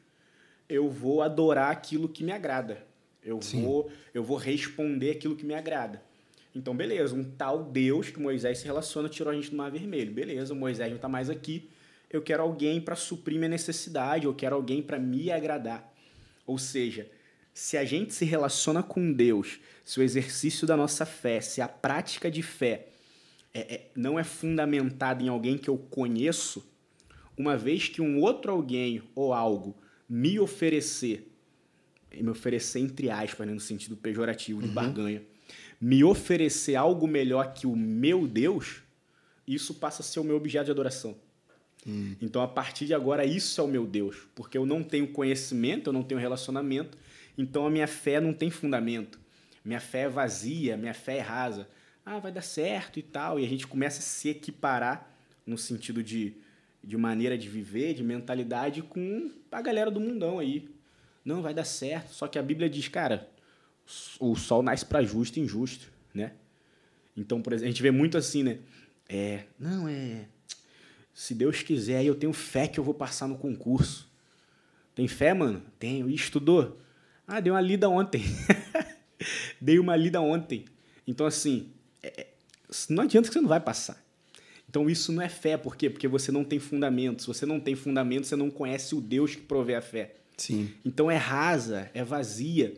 [0.70, 2.88] eu vou adorar aquilo que me agrada.
[3.22, 6.02] Eu vou, eu vou responder aquilo que me agrada.
[6.56, 10.13] Então, beleza, um tal Deus que Moisés se relaciona tirou a gente do Mar Vermelho.
[10.13, 11.70] Beleza, Moisés não está mais aqui.
[12.10, 15.94] Eu quero alguém para suprir minha necessidade, eu quero alguém para me agradar.
[16.48, 17.12] Ou seja,
[17.54, 21.68] se a gente se relaciona com Deus, se o exercício da nossa fé, se a
[21.68, 22.88] prática de fé
[23.54, 26.65] é, é, não é fundamentada em alguém que eu conheço,
[27.38, 29.76] uma vez que um outro alguém ou algo
[30.08, 31.30] me oferecer,
[32.13, 34.74] me oferecer entre aspas, né, no sentido pejorativo de uhum.
[34.74, 35.22] barganha,
[35.86, 38.82] me oferecer algo melhor que o meu Deus,
[39.48, 41.15] isso passa a ser o meu objeto de adoração.
[41.86, 42.15] Hum.
[42.19, 45.88] Então, a partir de agora, isso é o meu Deus, porque eu não tenho conhecimento,
[45.88, 46.98] eu não tenho relacionamento,
[47.38, 49.19] então a minha fé não tem fundamento.
[49.63, 51.69] Minha fé é vazia, minha fé é rasa.
[52.04, 53.39] Ah, vai dar certo e tal.
[53.39, 55.08] E a gente começa a se equiparar
[55.45, 56.34] no sentido de,
[56.84, 60.67] de maneira de viver, de mentalidade com a galera do mundão aí.
[61.24, 62.12] Não, vai dar certo.
[62.12, 63.30] Só que a Bíblia diz, cara,
[64.19, 66.34] o sol nasce para justo e injusto, né?
[67.15, 68.60] Então, por exemplo, a gente vê muito assim, né?
[69.08, 70.26] É, não, é.
[71.13, 74.10] Se Deus quiser, eu tenho fé que eu vou passar no concurso.
[74.93, 75.62] Tem fé, mano?
[75.80, 76.10] Tenho.
[76.10, 76.80] E estudou?
[77.28, 78.24] Ah, dei uma lida ontem.
[79.62, 80.65] dei uma lida ontem.
[81.08, 81.71] Então, assim,
[82.04, 82.28] é, é,
[82.89, 84.04] não adianta que você não vai passar.
[84.76, 85.89] Então isso não é fé, por quê?
[85.89, 87.21] Porque você não tem fundamento.
[87.21, 90.15] Se você não tem fundamento, você não conhece o Deus que provê a fé.
[90.36, 90.69] Sim.
[90.84, 92.74] Então é rasa, é vazia.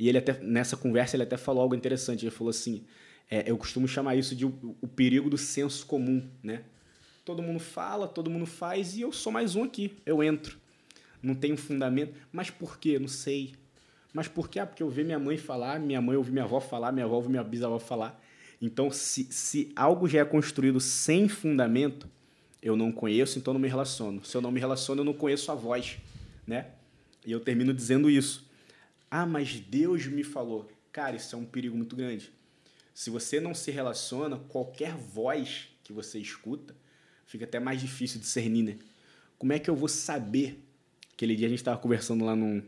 [0.00, 2.24] E ele até nessa conversa ele até falou algo interessante.
[2.24, 2.82] Ele falou assim:
[3.30, 6.62] é, eu costumo chamar isso de o, o, perigo do senso comum, né?
[7.22, 9.92] Todo mundo fala, todo mundo faz e eu sou mais um aqui.
[10.06, 10.56] Eu entro,
[11.22, 12.14] não tenho fundamento.
[12.32, 12.98] Mas por quê?
[12.98, 13.52] Não sei.
[14.14, 14.58] Mas por quê?
[14.58, 17.16] Ah, porque eu vi minha mãe falar, minha mãe ouvi minha avó falar, minha avó
[17.16, 18.18] ouvi minha bisavó falar.
[18.60, 22.08] Então, se, se algo já é construído sem fundamento,
[22.62, 24.24] eu não conheço, então não me relaciono.
[24.24, 25.98] Se eu não me relaciono, eu não conheço a voz,
[26.46, 26.68] né?
[27.24, 28.49] E eu termino dizendo isso.
[29.10, 30.70] Ah, mas Deus me falou.
[30.92, 32.32] Cara, isso é um perigo muito grande.
[32.94, 36.76] Se você não se relaciona, qualquer voz que você escuta
[37.26, 38.78] fica até mais difícil discernir, né?
[39.38, 40.62] Como é que eu vou saber?
[41.12, 42.62] Aquele dia a gente estava conversando lá, no,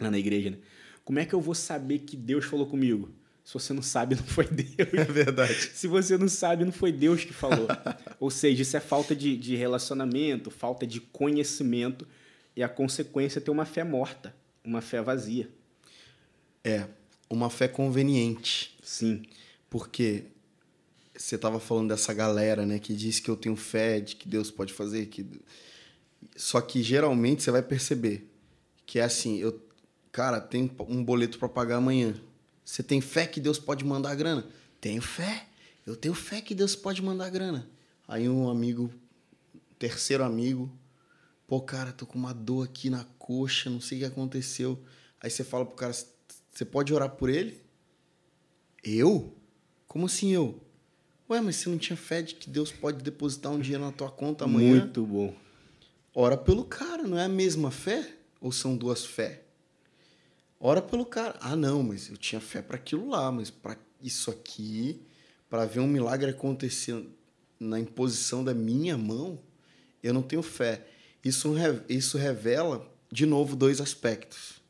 [0.00, 0.58] lá na igreja, né?
[1.04, 3.12] Como é que eu vou saber que Deus falou comigo?
[3.44, 4.88] Se você não sabe, não foi Deus.
[4.92, 5.54] É verdade.
[5.54, 7.68] Se você não sabe, não foi Deus que falou.
[8.18, 12.08] Ou seja, isso é falta de, de relacionamento, falta de conhecimento
[12.56, 15.48] e a consequência é ter uma fé morta, uma fé vazia.
[16.62, 16.86] É,
[17.28, 18.76] uma fé conveniente.
[18.82, 19.22] Sim.
[19.68, 20.24] Porque
[21.14, 24.50] você estava falando dessa galera, né, que diz que eu tenho fé de que Deus
[24.50, 25.26] pode fazer, que
[26.34, 28.28] só que geralmente você vai perceber
[28.86, 29.62] que é assim, eu
[30.10, 32.14] cara, tem um boleto para pagar amanhã.
[32.64, 34.46] Você tem fé que Deus pode mandar a grana?
[34.80, 35.46] Tenho fé.
[35.84, 37.68] Eu tenho fé que Deus pode mandar a grana.
[38.06, 38.90] Aí um amigo,
[39.76, 40.70] terceiro amigo,
[41.54, 44.76] pô, cara, tô com uma dor aqui na coxa, não sei o que aconteceu.
[45.20, 47.62] Aí você fala pro cara, você pode orar por ele?
[48.82, 49.32] Eu?
[49.86, 50.60] Como assim eu?
[51.30, 54.10] Ué, mas você não tinha fé de que Deus pode depositar um dinheiro na tua
[54.10, 54.80] conta amanhã?
[54.80, 55.32] Muito bom.
[56.12, 58.12] Ora pelo cara, não é a mesma fé?
[58.40, 59.44] Ou são duas fé?
[60.58, 61.38] Ora pelo cara.
[61.40, 65.00] Ah, não, mas eu tinha fé para aquilo lá, mas para isso aqui,
[65.48, 67.00] para ver um milagre acontecer
[67.60, 69.38] na imposição da minha mão,
[70.02, 70.88] eu não tenho fé.
[71.24, 71.54] Isso,
[71.88, 74.60] isso revela, de novo, dois aspectos.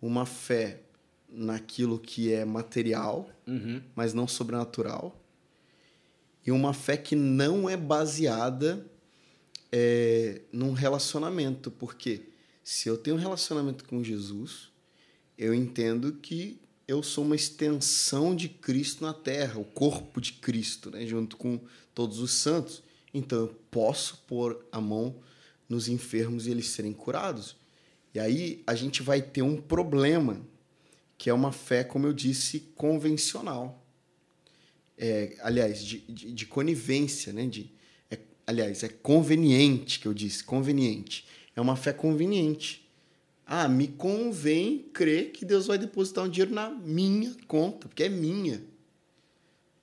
[0.00, 0.82] Uma fé
[1.28, 3.82] naquilo que é material, uhum.
[3.94, 5.18] mas não sobrenatural.
[6.46, 8.86] E uma fé que não é baseada
[9.72, 11.70] é, num relacionamento.
[11.70, 12.28] Porque
[12.62, 14.70] se eu tenho um relacionamento com Jesus,
[15.36, 20.90] eu entendo que eu sou uma extensão de Cristo na Terra, o corpo de Cristo,
[20.90, 21.60] né, junto com
[21.94, 22.82] todos os santos.
[23.14, 25.16] Então eu posso pôr a mão
[25.72, 27.56] nos enfermos e eles serem curados.
[28.14, 30.40] E aí a gente vai ter um problema,
[31.16, 33.82] que é uma fé, como eu disse, convencional.
[34.98, 37.46] É, aliás, de, de, de, conivência, né?
[37.46, 37.72] De,
[38.10, 41.26] é, aliás, é conveniente que eu disse, conveniente.
[41.56, 42.86] É uma fé conveniente.
[43.46, 48.08] Ah, me convém crer que Deus vai depositar um dinheiro na minha conta, porque é
[48.10, 48.62] minha.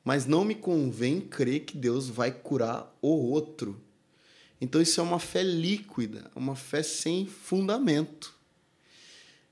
[0.03, 3.88] Mas não me convém crer que Deus vai curar o outro.
[4.61, 8.37] Então isso é uma fé líquida, uma fé sem fundamento.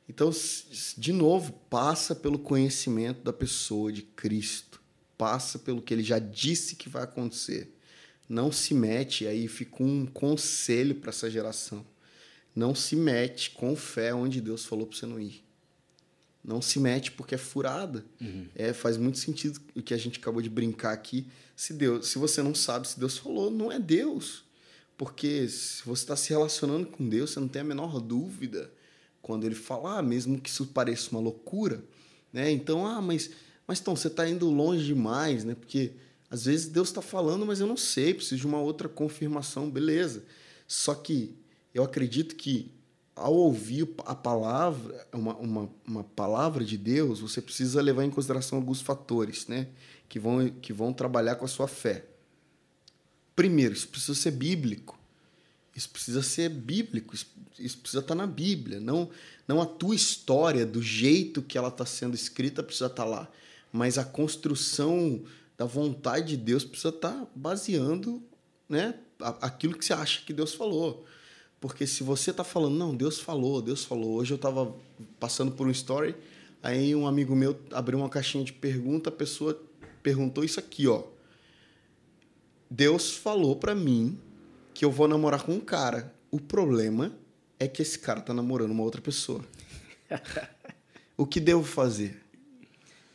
[0.10, 0.32] Então,
[0.98, 4.82] de novo, passa pelo conhecimento da pessoa de Cristo,
[5.18, 7.74] passa pelo que ele já disse que vai acontecer.
[8.30, 11.86] Não se mete, aí fica um conselho para essa geração
[12.58, 15.44] não se mete com fé onde Deus falou para você não ir.
[16.44, 18.04] Não se mete porque é furada.
[18.20, 18.48] Uhum.
[18.56, 21.28] É, faz muito sentido o que a gente acabou de brincar aqui.
[21.56, 24.44] Se Deus, se você não sabe se Deus falou, não é Deus.
[24.98, 28.72] Porque se você está se relacionando com Deus, você não tem a menor dúvida
[29.22, 31.84] quando ele falar, ah, mesmo que isso pareça uma loucura,
[32.34, 32.50] né?
[32.50, 33.30] Então, ah, mas,
[33.68, 35.54] mas então você está indo longe demais, né?
[35.54, 35.92] Porque
[36.30, 40.24] às vezes Deus está falando, mas eu não sei, preciso de uma outra confirmação, beleza?
[40.68, 41.36] Só que
[41.74, 42.72] eu acredito que
[43.16, 48.58] ao ouvir a palavra, uma, uma, uma palavra de Deus, você precisa levar em consideração
[48.58, 49.68] alguns fatores, né?
[50.08, 52.06] Que vão, que vão trabalhar com a sua fé.
[53.38, 54.98] Primeiro, isso precisa ser bíblico.
[55.76, 58.80] Isso precisa ser bíblico, isso, precisa estar na Bíblia.
[58.80, 59.12] Não,
[59.48, 63.30] não a tua história, do jeito que ela está sendo escrita, precisa estar lá.
[63.72, 65.22] Mas a construção
[65.56, 68.24] da vontade de Deus precisa estar baseando
[68.68, 71.06] né, aquilo que você acha que Deus falou.
[71.62, 74.16] Porque se você tá falando, não, Deus falou, Deus falou.
[74.16, 74.76] Hoje eu tava
[75.20, 76.16] passando por um story,
[76.64, 79.62] aí um amigo meu abriu uma caixinha de pergunta, a pessoa
[80.02, 81.04] perguntou isso aqui, ó.
[82.70, 84.18] Deus falou para mim
[84.74, 86.14] que eu vou namorar com um cara.
[86.30, 87.14] O problema
[87.60, 89.44] é que esse cara tá namorando uma outra pessoa.
[91.16, 92.22] o que devo fazer?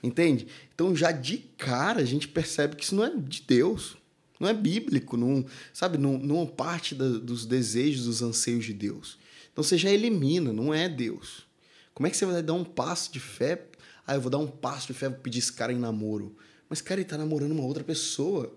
[0.02, 0.48] Entende?
[0.74, 3.96] Então já de cara a gente percebe que isso não é de Deus
[4.42, 9.16] não é bíblico, não, sabe, não, não parte da, dos desejos, dos anseios de Deus.
[9.52, 11.46] Então você já elimina, não é Deus.
[11.94, 13.66] Como é que você vai dar um passo de fé?
[14.04, 16.36] Ah, eu vou dar um passo de fé para pedir esse cara em namoro.
[16.68, 18.52] Mas, cara, ele tá namorando uma outra pessoa.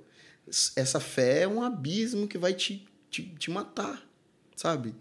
[0.76, 4.08] Essa fé é um abismo que vai te, te, te matar,
[4.56, 4.94] sabe?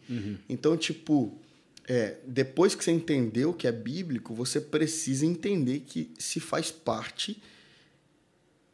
[0.48, 1.38] Então, tipo,
[1.86, 7.42] é, depois que você entendeu que é bíblico, você precisa entender que se faz parte,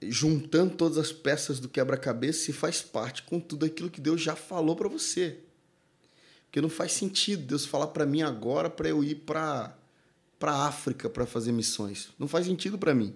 [0.02, 4.36] juntando todas as peças do quebra-cabeça, se faz parte com tudo aquilo que Deus já
[4.36, 5.38] falou para você.
[6.44, 9.76] Porque não faz sentido Deus falar para mim agora para eu ir para
[10.38, 12.08] para África para fazer missões.
[12.18, 13.14] Não faz sentido para mim,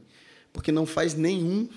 [0.54, 1.68] porque não faz nenhum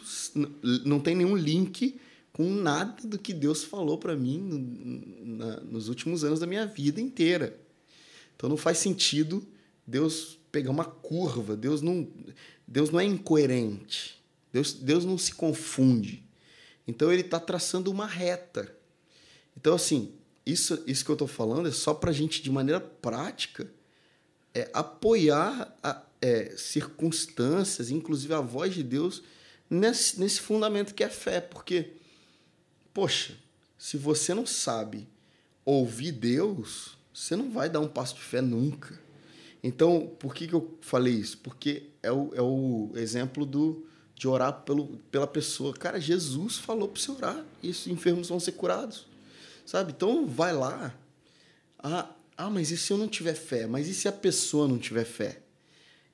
[0.86, 2.00] não tem nenhum link
[2.32, 6.68] com nada do que Deus falou para mim no, na, nos últimos anos da minha
[6.68, 7.60] vida inteira.
[8.36, 9.44] Então não faz sentido
[9.86, 11.58] Deus pegar uma curva.
[11.58, 12.08] Deus não
[12.68, 14.22] Deus não é incoerente.
[14.54, 16.24] Deus, Deus não se confunde.
[16.88, 18.72] Então ele está traçando uma reta.
[19.60, 20.14] Então assim,
[20.46, 23.68] isso, isso que eu estou falando é só para a gente, de maneira prática,
[24.54, 29.24] é, apoiar a, é, circunstâncias, inclusive a voz de Deus,
[29.70, 31.40] nesse, nesse fundamento que é fé.
[31.42, 31.94] Porque,
[32.94, 33.36] poxa,
[33.78, 35.08] se você não sabe
[35.66, 39.00] ouvir Deus, você não vai dar um passo de fé nunca.
[39.64, 41.38] Então, por que, que eu falei isso?
[41.40, 45.74] Porque é o, é o exemplo do, de orar pelo, pela pessoa.
[45.74, 49.06] Cara, Jesus falou para você orar e os enfermos vão ser curados.
[49.66, 49.92] Sabe?
[49.92, 50.96] Então, vai lá.
[51.78, 53.68] Ah, ah, mas e se eu não tiver fé?
[53.68, 55.42] Mas e se a pessoa não tiver fé?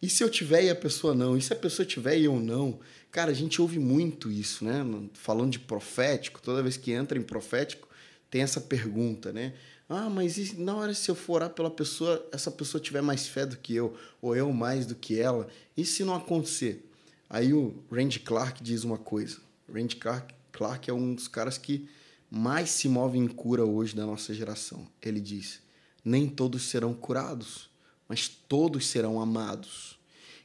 [0.03, 1.37] E se eu tiver e a pessoa não?
[1.37, 2.77] E se a pessoa tiver e eu não?
[3.09, 4.83] Cara, a gente ouve muito isso, né?
[5.13, 7.87] Falando de profético, toda vez que entra em profético,
[8.29, 9.53] tem essa pergunta, né?
[9.87, 13.27] Ah, mas e na hora se eu for orar pela pessoa, essa pessoa tiver mais
[13.27, 15.47] fé do que eu, ou eu mais do que ela?
[15.77, 16.85] E se não acontecer?
[17.29, 19.37] Aí o Randy Clark diz uma coisa.
[19.73, 21.87] Randy Clark, Clark é um dos caras que
[22.29, 24.85] mais se move em cura hoje da nossa geração.
[25.01, 25.61] Ele diz:
[26.03, 27.71] nem todos serão curados,
[28.07, 29.99] mas todos serão amados.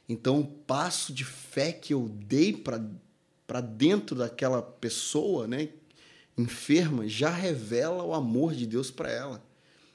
[0.07, 5.69] Então, o passo de fé que eu dei para dentro daquela pessoa, né,
[6.37, 9.43] enferma, já revela o amor de Deus para ela.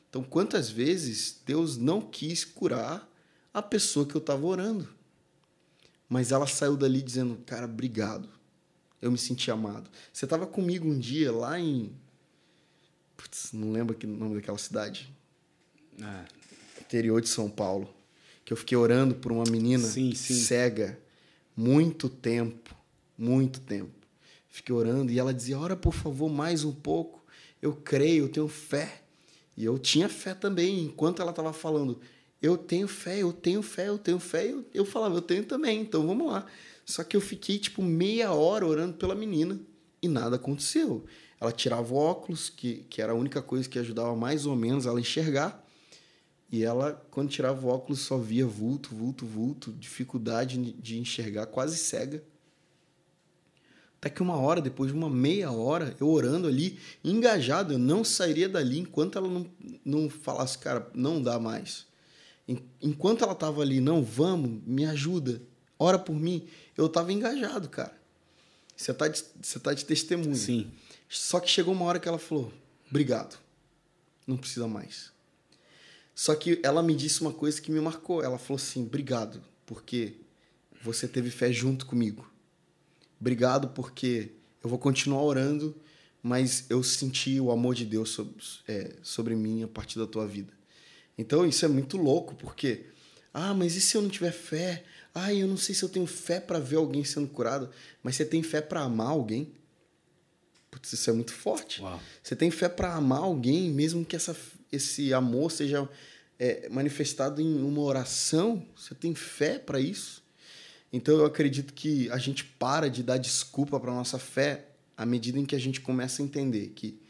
[0.09, 3.11] Então, quantas vezes Deus não quis curar
[3.53, 4.89] a pessoa que eu estava orando?
[6.09, 8.29] Mas ela saiu dali dizendo: Cara, obrigado.
[9.03, 9.91] Eu me senti amado.
[10.13, 11.93] Você estava comigo um dia lá em.
[13.17, 15.13] Putz, não lembro o nome daquela cidade.
[16.01, 16.25] Ah.
[16.95, 17.93] Interior de São Paulo.
[18.45, 20.35] Que eu fiquei orando por uma menina sim, sim.
[20.35, 20.97] cega
[21.57, 22.73] muito tempo.
[23.19, 23.91] Muito tempo.
[24.49, 27.25] Fiquei orando e ela dizia: Ora, por favor, mais um pouco.
[27.61, 29.03] Eu creio, eu tenho fé.
[29.57, 30.85] E eu tinha fé também.
[30.85, 32.01] Enquanto ela estava falando,
[32.41, 35.81] eu tenho fé, eu tenho fé, eu tenho fé, eu, eu falava, eu tenho também,
[35.81, 36.47] então vamos lá.
[36.85, 39.59] Só que eu fiquei tipo meia hora orando pela menina
[40.01, 41.05] e nada aconteceu.
[41.41, 44.87] Ela tirava o óculos, que, que era a única coisa que ajudava mais ou menos
[44.87, 45.64] ela enxergar.
[46.55, 51.77] E ela, quando tirava o óculos, só via vulto, vulto, vulto, dificuldade de enxergar, quase
[51.77, 52.23] cega.
[53.99, 58.05] Até que uma hora, depois de uma meia hora, eu orando ali, engajado, eu não
[58.05, 59.51] sairia dali enquanto ela não,
[59.85, 61.89] não falasse, cara, não dá mais.
[62.81, 65.43] Enquanto ela estava ali, não, vamos, me ajuda,
[65.77, 66.47] ora por mim,
[66.77, 68.01] eu estava engajado, cara.
[68.77, 70.37] Você está de, você tá de testemunho.
[70.37, 70.71] Sim.
[71.09, 72.53] Só que chegou uma hora que ela falou,
[72.89, 73.41] obrigado,
[74.25, 75.14] não precisa mais.
[76.15, 78.23] Só que ela me disse uma coisa que me marcou.
[78.23, 80.15] Ela falou assim: obrigado, porque
[80.83, 82.31] você teve fé junto comigo.
[83.21, 85.75] Obrigado, porque eu vou continuar orando,
[86.23, 88.35] mas eu senti o amor de Deus sobre,
[88.69, 90.53] é, sobre mim a partir da tua vida.
[91.17, 92.87] Então isso é muito louco, porque,
[93.33, 94.85] ah, mas e se eu não tiver fé?
[95.15, 97.71] Ah, eu não sei se eu tenho fé para ver alguém sendo curado,
[98.03, 99.53] mas você tem fé para amar alguém?
[100.71, 101.81] Putz, isso é muito forte.
[101.81, 102.01] Uau.
[102.23, 104.37] Você tem fé para amar alguém, mesmo que essa,
[104.75, 105.89] esse amor seja
[106.39, 108.67] é, manifestado em uma oração?
[108.77, 110.23] Você tem fé para isso?
[110.93, 115.39] Então eu acredito que a gente para de dar desculpa para nossa fé à medida
[115.39, 117.01] em que a gente começa a entender que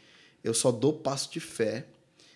[0.43, 1.85] eu só dou passo de fé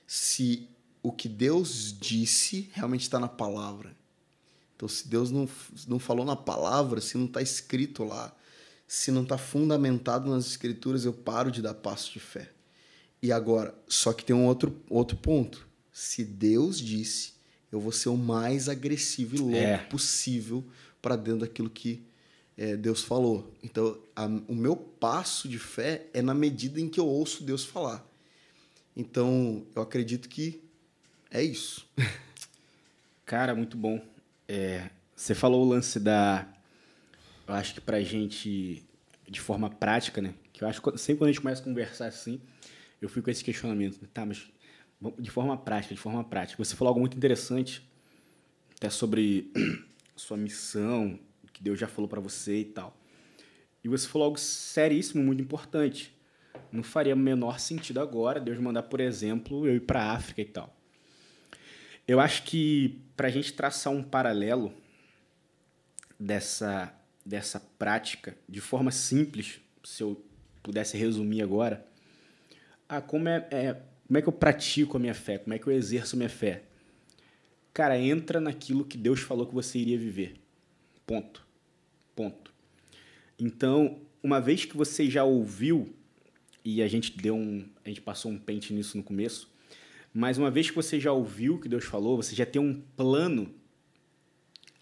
[0.05, 0.67] se
[1.01, 3.95] o que Deus disse realmente está na palavra.
[4.75, 5.47] Então, se Deus não,
[5.87, 8.35] não falou na palavra, se não está escrito lá,
[8.87, 12.49] se não está fundamentado nas escrituras, eu paro de dar passo de fé.
[13.21, 15.67] E agora, só que tem um outro, outro ponto.
[15.91, 17.33] Se Deus disse,
[17.71, 19.77] eu vou ser o mais agressivo e louco é.
[19.77, 20.63] possível
[21.01, 22.01] para dentro daquilo que
[22.57, 23.53] é, Deus falou.
[23.63, 27.65] Então, a, o meu passo de fé é na medida em que eu ouço Deus
[27.65, 28.05] falar.
[28.95, 30.61] Então, eu acredito que
[31.29, 31.87] é isso.
[33.25, 34.01] Cara, muito bom.
[34.47, 36.47] É, você falou o lance da
[37.49, 38.83] eu acho que pra gente,
[39.27, 40.35] de forma prática, né?
[40.53, 42.39] Que eu acho que sempre quando a gente começa a conversar assim,
[43.01, 44.01] eu fico com esse questionamento.
[44.01, 44.07] Né?
[44.13, 44.51] Tá, mas
[45.17, 46.63] de forma prática, de forma prática.
[46.63, 47.87] Você falou algo muito interessante,
[48.75, 49.51] até sobre
[50.15, 51.19] sua missão,
[51.53, 52.97] que Deus já falou para você e tal.
[53.83, 56.13] E você falou algo seríssimo, muito importante.
[56.71, 60.75] Não faria menor sentido agora Deus mandar, por exemplo, eu ir para África e tal.
[62.07, 64.73] Eu acho que para a gente traçar um paralelo
[66.19, 66.93] dessa,
[67.25, 70.21] dessa prática de forma simples, se eu
[70.61, 71.85] pudesse resumir agora,
[72.89, 73.73] ah, como é, é,
[74.07, 75.37] como é que eu pratico a minha fé?
[75.37, 76.63] Como é que eu exerço a minha fé?
[77.71, 80.35] Cara, entra naquilo que Deus falou que você iria viver.
[81.05, 81.45] Ponto.
[82.15, 82.51] Ponto.
[83.37, 85.93] Então, uma vez que você já ouviu
[86.65, 89.49] e a gente deu um, a gente passou um pente nisso no começo,
[90.11, 92.81] mas uma vez que você já ouviu o que Deus falou, você já tem um
[92.97, 93.53] plano,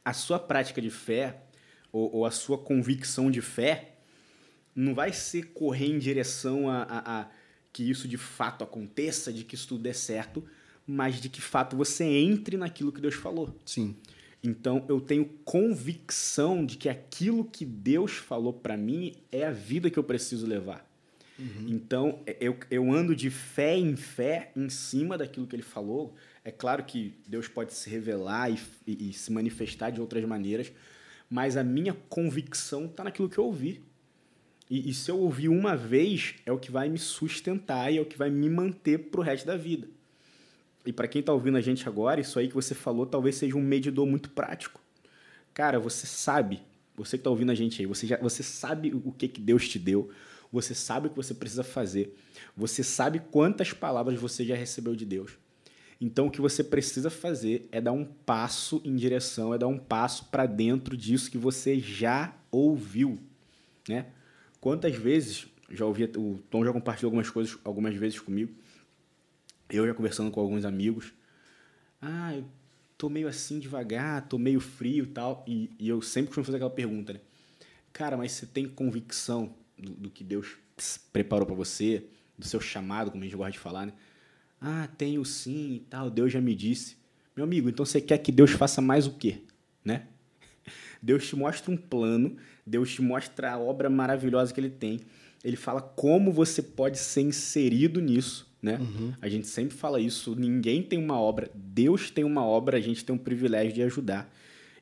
[0.04, 1.44] a sua prática de fé
[1.92, 3.98] ou, ou a sua convicção de fé
[4.74, 7.30] não vai ser correr em direção a, a, a
[7.72, 10.44] que isso de fato aconteça, de que isso tudo dê certo,
[10.86, 13.56] mas de que fato você entre naquilo que Deus falou.
[13.66, 13.96] Sim.
[14.44, 19.90] Então eu tenho convicção de que aquilo que Deus falou para mim é a vida
[19.90, 20.88] que eu preciso levar.
[21.40, 21.66] Uhum.
[21.68, 26.16] Então, é, eu, eu ando de fé em fé em cima daquilo que ele falou.
[26.44, 30.72] É claro que Deus pode se revelar e, e, e se manifestar de outras maneiras,
[31.30, 33.84] mas a minha convicção está naquilo que eu ouvi.
[34.70, 38.02] E, e, se eu ouvir uma vez, é o que vai me sustentar e é
[38.02, 39.88] o que vai me manter para o resto da vida.
[40.86, 43.56] E para quem está ouvindo a gente agora, isso aí que você falou talvez seja
[43.56, 44.82] um medidor muito prático.
[45.54, 46.62] Cara, você sabe,
[46.96, 49.68] você que está ouvindo a gente aí, você, já, você sabe o que, que Deus
[49.68, 50.10] te deu,
[50.52, 52.16] você sabe o que você precisa fazer.
[52.56, 55.32] Você sabe quantas palavras você já recebeu de Deus.
[56.00, 59.80] Então, o que você precisa fazer é dar um passo em direção, é dar um
[59.80, 63.18] passo para dentro disso que você já ouviu,
[63.90, 64.06] né?
[64.60, 68.54] Quantas vezes já ouvi, o Tom já compartilhou algumas coisas algumas vezes comigo.
[69.70, 71.14] Eu já conversando com alguns amigos.
[72.02, 72.46] Ah, eu
[72.98, 75.44] tô meio assim devagar, tô meio frio e tal.
[75.48, 77.20] E, e eu sempre costumo fazer aquela pergunta, né?
[77.92, 80.58] Cara, mas você tem convicção do, do que Deus
[81.12, 82.06] preparou para você,
[82.38, 83.94] do seu chamado, como a gente gosta de falar, né?
[84.62, 86.98] Ah, tenho sim e tal, Deus já me disse.
[87.36, 89.42] Meu amigo, então você quer que Deus faça mais o quê?
[89.84, 90.08] Né?
[91.02, 92.38] Deus te mostra um plano,
[92.68, 95.00] Deus te mostra a obra maravilhosa que ele tem.
[95.44, 98.78] Ele fala como você pode ser inserido nisso, né?
[98.80, 99.14] Uhum.
[99.22, 103.06] A gente sempre fala isso, ninguém tem uma obra, Deus tem uma obra, a gente
[103.06, 104.32] tem um privilégio de ajudar.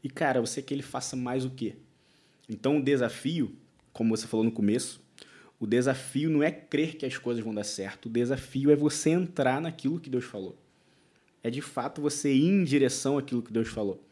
[0.04, 1.76] E cara, você quer que ele faça mais o quê?
[2.50, 3.56] Então o desafio
[3.96, 5.02] como você falou no começo,
[5.58, 9.12] o desafio não é crer que as coisas vão dar certo, o desafio é você
[9.12, 10.58] entrar naquilo que Deus falou.
[11.42, 14.04] É de fato você ir em direção àquilo que Deus falou.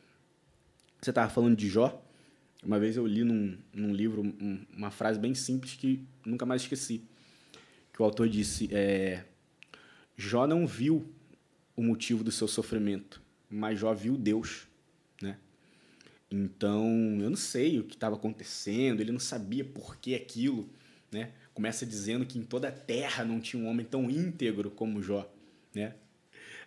[1.01, 2.01] Você estava falando de Jó.
[2.63, 6.61] Uma vez eu li num, num livro um, uma frase bem simples que nunca mais
[6.61, 7.03] esqueci.
[7.91, 9.25] Que o autor disse: é,
[10.15, 11.11] Jó não viu
[11.75, 14.67] o motivo do seu sofrimento, mas Jó viu Deus.
[16.35, 16.89] Então,
[17.21, 20.67] eu não sei o que estava acontecendo, ele não sabia por que aquilo,
[21.11, 21.31] né?
[21.53, 25.31] Começa dizendo que em toda a terra não tinha um homem tão íntegro como Jó,
[25.75, 25.93] né?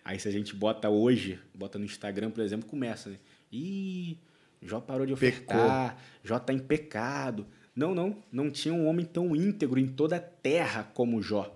[0.05, 3.17] Aí se a gente bota hoje, bota no Instagram, por exemplo, começa, né?
[3.51, 4.17] Ih,
[4.61, 6.03] Jó parou de ofertar, Pecou.
[6.23, 7.47] Jó está em pecado.
[7.75, 11.55] Não, não, não tinha um homem tão íntegro em toda a terra como Jó.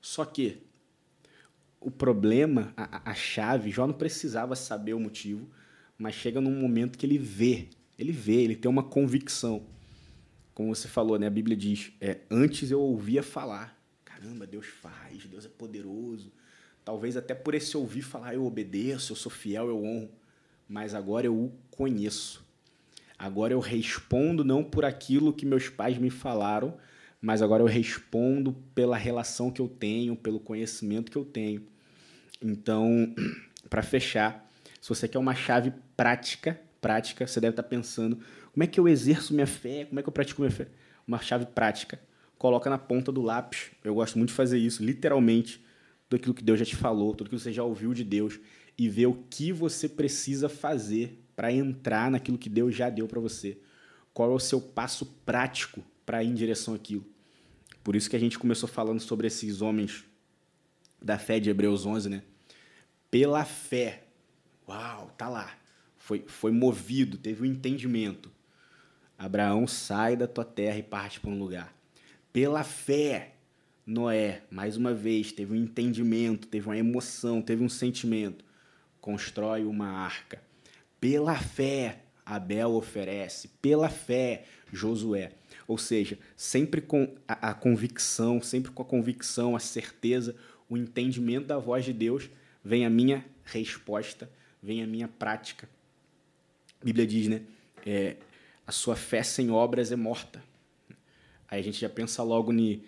[0.00, 0.62] Só que
[1.80, 5.48] o problema, a, a chave, Jó não precisava saber o motivo,
[5.98, 9.66] mas chega num momento que ele vê, ele vê, ele tem uma convicção.
[10.54, 11.26] Como você falou, né?
[11.26, 16.32] A Bíblia diz: é, antes eu ouvia falar, caramba, Deus faz, Deus é poderoso.
[16.84, 20.10] Talvez até por esse ouvir falar, eu obedeço, eu sou fiel, eu honro.
[20.68, 22.44] Mas agora eu o conheço.
[23.18, 26.76] Agora eu respondo não por aquilo que meus pais me falaram,
[27.20, 31.62] mas agora eu respondo pela relação que eu tenho, pelo conhecimento que eu tenho.
[32.42, 33.14] Então,
[33.70, 34.50] para fechar,
[34.80, 38.18] se você quer uma chave prática, prática, você deve estar pensando,
[38.52, 39.86] como é que eu exerço minha fé?
[39.86, 40.68] Como é que eu pratico minha fé?
[41.06, 41.98] Uma chave prática.
[42.36, 43.70] Coloca na ponta do lápis.
[43.82, 45.64] Eu gosto muito de fazer isso, literalmente,
[46.08, 48.38] tudo aquilo que Deus já te falou, tudo aquilo que você já ouviu de Deus
[48.76, 53.20] e ver o que você precisa fazer para entrar naquilo que Deus já deu para
[53.20, 53.58] você.
[54.12, 57.04] Qual é o seu passo prático para ir em direção àquilo?
[57.82, 60.04] Por isso que a gente começou falando sobre esses homens
[61.02, 62.22] da fé de Hebreus 11, né?
[63.10, 64.04] Pela fé,
[64.68, 65.54] Uau, tá lá.
[65.96, 68.30] Foi, foi movido, teve um entendimento.
[69.16, 71.74] Abraão sai da tua terra e parte para um lugar.
[72.32, 73.34] Pela fé,
[73.86, 78.43] Noé, mais uma vez, teve um entendimento, teve uma emoção, teve um sentimento.
[79.04, 80.42] Constrói uma arca.
[80.98, 83.48] Pela fé, Abel oferece.
[83.60, 85.32] Pela fé, Josué.
[85.68, 90.34] Ou seja, sempre com a, a convicção, sempre com a convicção, a certeza,
[90.68, 92.30] o entendimento da voz de Deus,
[92.64, 94.30] vem a minha resposta
[94.64, 95.68] vem a minha prática.
[96.80, 97.42] A Bíblia diz, né?
[97.84, 98.16] É,
[98.66, 100.42] a sua fé sem obras é morta.
[101.46, 102.82] Aí a gente já pensa logo ni,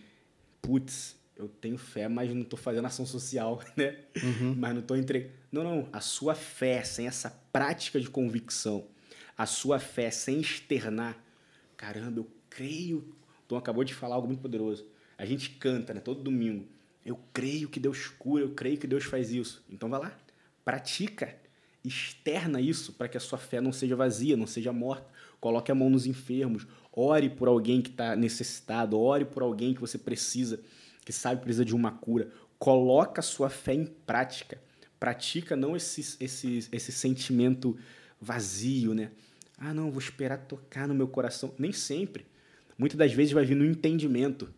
[0.62, 3.98] putz, eu tenho fé, mas não estou fazendo ação social, né?
[4.22, 4.54] Uhum.
[4.56, 5.34] Mas não estou entregando.
[5.62, 5.88] Não, não.
[5.92, 8.86] A sua fé sem essa prática de convicção,
[9.36, 11.22] a sua fé sem externar,
[11.76, 13.14] caramba, eu creio.
[13.46, 14.86] Tom acabou de falar algo muito poderoso.
[15.18, 16.00] A gente canta, né?
[16.00, 16.66] Todo domingo.
[17.04, 19.64] Eu creio que Deus cura, eu creio que Deus faz isso.
[19.70, 20.18] Então vai lá,
[20.64, 21.36] pratica,
[21.84, 25.06] externa isso para que a sua fé não seja vazia, não seja morta.
[25.40, 29.80] Coloque a mão nos enfermos, ore por alguém que está necessitado, ore por alguém que
[29.80, 30.60] você precisa
[31.06, 34.60] que sabe que precisa de uma cura, coloca a sua fé em prática.
[34.98, 37.76] Pratica não esse, esse, esse sentimento
[38.20, 39.10] vazio, né?
[39.58, 41.54] Ah, não, vou esperar tocar no meu coração.
[41.58, 42.26] Nem sempre.
[42.78, 44.48] Muitas das vezes vai vir no entendimento.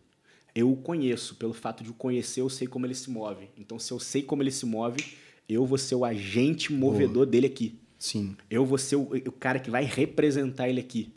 [0.53, 3.49] Eu o conheço, pelo fato de o conhecer, eu sei como ele se move.
[3.57, 4.99] Então, se eu sei como ele se move,
[5.47, 7.25] eu vou ser o agente movedor Boa.
[7.25, 7.79] dele aqui.
[7.97, 8.35] Sim.
[8.49, 11.13] Eu vou ser o, o cara que vai representar ele aqui.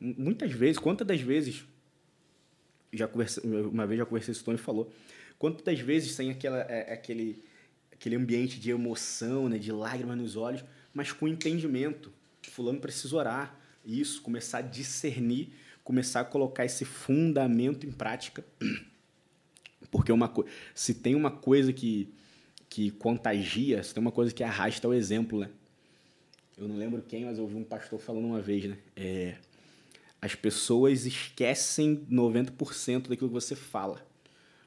[0.00, 1.64] Muitas vezes, quantas das vezes
[2.92, 4.92] já conversei, uma vez já conversei com o Tony e falou,
[5.38, 7.42] quantas vezes sem aquela, é, aquele,
[8.02, 12.12] aquele ambiente de emoção, né, de lágrimas nos olhos, mas com entendimento.
[12.42, 13.60] Fulano precisa orar.
[13.86, 15.50] Isso, começar a discernir,
[15.84, 18.44] começar a colocar esse fundamento em prática.
[19.88, 20.32] Porque uma
[20.74, 22.12] se tem uma coisa que,
[22.68, 25.50] que contagia, se tem uma coisa que arrasta é o exemplo, né?
[26.58, 28.78] Eu não lembro quem, mas eu ouvi um pastor falando uma vez, né?
[28.96, 29.36] É,
[30.20, 34.04] as pessoas esquecem 90% daquilo que você fala,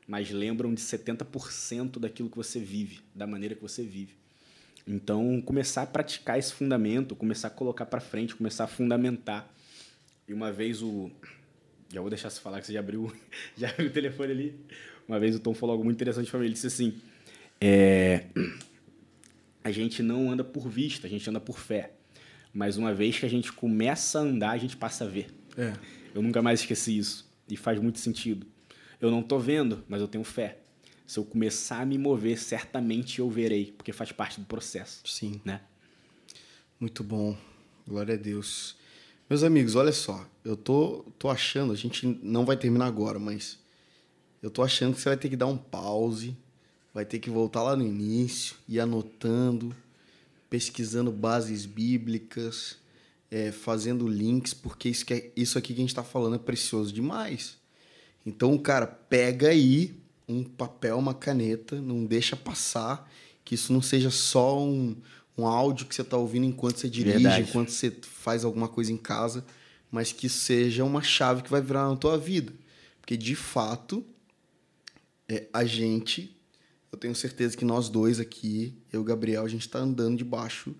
[0.08, 4.16] mas lembram de 70% daquilo que você vive, da maneira que você vive.
[4.88, 9.52] Então, começar a praticar esse fundamento, começar a colocar para frente, começar a fundamentar.
[10.28, 11.12] E uma vez o
[11.92, 13.12] já vou deixar você falar que você já abriu,
[13.58, 14.56] já abriu o telefone ali.
[15.08, 16.46] Uma vez o Tom falou algo muito interessante para mim.
[16.46, 17.00] Ele disse assim:
[17.60, 18.26] é,
[19.64, 21.92] a gente não anda por vista, a gente anda por fé.
[22.54, 25.28] Mas uma vez que a gente começa a andar, a gente passa a ver.
[25.58, 25.74] É.
[26.14, 27.30] Eu nunca mais esqueci isso.
[27.50, 28.48] E faz muito sentido.
[29.06, 30.58] Eu não estou vendo, mas eu tenho fé.
[31.06, 35.02] Se eu começar a me mover, certamente eu verei, porque faz parte do processo.
[35.06, 35.40] Sim.
[35.46, 35.62] Né?
[36.80, 37.38] Muito bom.
[37.88, 38.76] Glória a Deus.
[39.30, 40.28] Meus amigos, olha só.
[40.44, 43.60] Eu tô, tô achando, a gente não vai terminar agora, mas
[44.42, 46.36] eu tô achando que você vai ter que dar um pause,
[46.92, 49.76] vai ter que voltar lá no início, ir anotando,
[50.50, 52.78] pesquisando bases bíblicas,
[53.30, 56.40] é, fazendo links, porque isso, que é, isso aqui que a gente está falando é
[56.40, 57.64] precioso demais.
[58.26, 59.96] Então, cara, pega aí
[60.28, 63.10] um papel, uma caneta, não deixa passar,
[63.44, 64.96] que isso não seja só um,
[65.38, 67.50] um áudio que você está ouvindo enquanto você dirige, Verdade.
[67.50, 69.46] enquanto você faz alguma coisa em casa,
[69.92, 72.52] mas que seja uma chave que vai virar na tua vida.
[73.00, 74.04] Porque, de fato,
[75.30, 76.36] é, a gente,
[76.92, 80.18] eu tenho certeza que nós dois aqui, eu e o Gabriel, a gente está andando
[80.18, 80.76] debaixo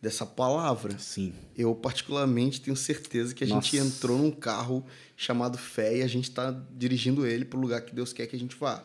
[0.00, 0.98] dessa palavra.
[0.98, 1.32] Sim.
[1.56, 3.68] Eu, particularmente, tenho certeza que a Nossa.
[3.68, 4.84] gente entrou num carro
[5.16, 8.34] chamado fé e a gente está dirigindo ele para o lugar que Deus quer que
[8.34, 8.84] a gente vá.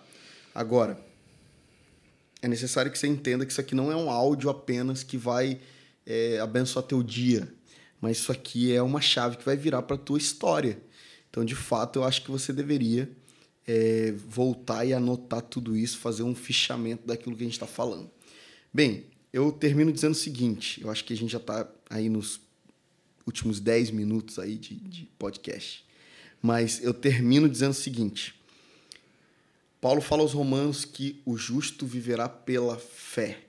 [0.54, 1.00] Agora,
[2.42, 5.60] é necessário que você entenda que isso aqui não é um áudio apenas que vai
[6.06, 7.52] é, abençoar teu dia,
[8.00, 10.78] mas isso aqui é uma chave que vai virar para tua história.
[11.30, 13.10] Então, de fato, eu acho que você deveria
[13.68, 18.10] é, voltar e anotar tudo isso, fazer um fichamento daquilo que a gente está falando.
[18.74, 19.06] Bem,
[19.36, 22.40] eu termino dizendo o seguinte: eu acho que a gente já está aí nos
[23.28, 25.84] últimos 10 minutos aí de, de podcast.
[26.42, 28.34] Mas eu termino dizendo o seguinte:
[29.82, 33.42] Paulo fala aos romanos que o justo viverá pela fé.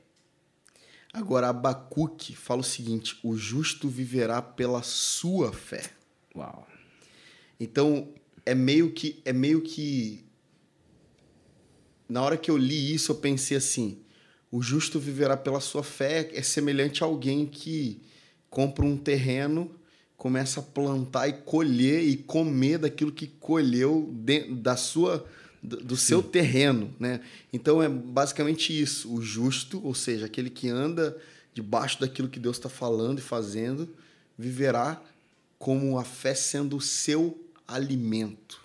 [1.12, 5.88] Agora, Abacuque fala o seguinte: o justo viverá pela sua fé.
[6.34, 6.66] Uau.
[7.60, 8.12] Então,
[8.44, 9.22] é meio que.
[9.24, 10.24] É meio que.
[12.08, 14.04] Na hora que eu li isso, eu pensei assim:
[14.50, 18.00] o justo viverá pela sua fé é semelhante a alguém que
[18.48, 19.70] compra um terreno,
[20.16, 24.12] começa a plantar e colher e comer daquilo que colheu
[24.50, 25.26] da sua
[25.62, 27.20] do seu terreno, né?
[27.52, 29.12] Então é basicamente isso.
[29.12, 31.16] O justo, ou seja, aquele que anda
[31.52, 33.88] debaixo daquilo que Deus está falando e fazendo,
[34.38, 35.02] viverá
[35.58, 37.36] como a fé sendo o seu
[37.66, 38.60] alimento.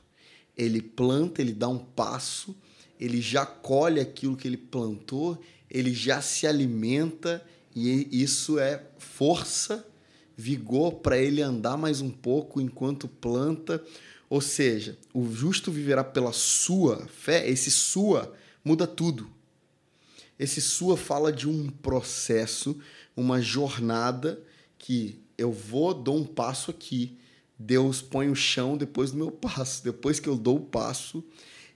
[0.55, 2.55] Ele planta, ele dá um passo,
[2.99, 5.41] ele já colhe aquilo que ele plantou
[5.71, 7.43] ele já se alimenta
[7.73, 9.87] e isso é força,
[10.35, 13.81] vigor para ele andar mais um pouco enquanto planta.
[14.29, 17.49] Ou seja, o justo viverá pela sua fé.
[17.49, 19.31] Esse sua muda tudo.
[20.37, 22.77] Esse sua fala de um processo,
[23.15, 24.41] uma jornada
[24.77, 27.17] que eu vou, dou um passo aqui,
[27.57, 29.83] Deus põe o chão depois do meu passo.
[29.83, 31.23] Depois que eu dou o passo,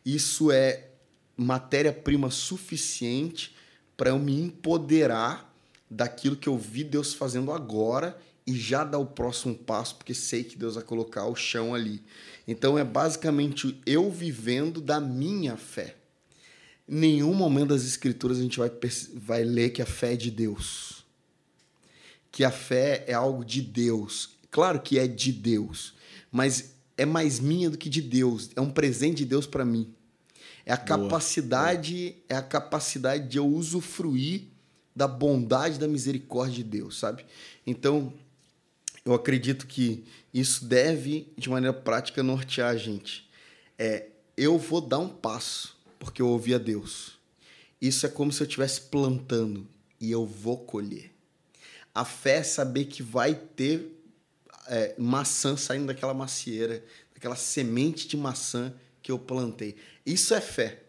[0.05, 0.89] isso é
[1.37, 3.55] matéria-prima suficiente
[3.97, 5.53] para eu me empoderar
[5.89, 10.43] daquilo que eu vi Deus fazendo agora e já dar o próximo passo, porque sei
[10.43, 12.03] que Deus vai colocar o chão ali.
[12.47, 15.95] Então é basicamente eu vivendo da minha fé.
[16.87, 18.71] Em nenhum momento das escrituras a gente vai,
[19.15, 21.03] vai ler que a fé é de Deus.
[22.31, 24.35] Que a fé é algo de Deus.
[24.51, 25.95] Claro que é de Deus,
[26.31, 28.51] mas é mais minha do que de Deus.
[28.55, 29.93] É um presente de Deus para mim.
[30.65, 30.87] É a Boa.
[30.87, 34.43] capacidade, é a capacidade de eu usufruir
[34.95, 37.25] da bondade, da misericórdia de Deus, sabe?
[37.67, 38.13] Então,
[39.03, 40.03] eu acredito que
[40.33, 43.29] isso deve, de maneira prática, nortear a gente.
[43.77, 47.19] É, eu vou dar um passo porque eu ouvi a Deus.
[47.79, 49.67] Isso é como se eu estivesse plantando
[49.99, 51.11] e eu vou colher.
[51.93, 54.01] A fé é saber que vai ter
[54.67, 58.73] é, maçã saindo daquela macieira, daquela semente de maçã
[59.05, 59.75] que eu plantei.
[60.03, 60.81] Isso é fé.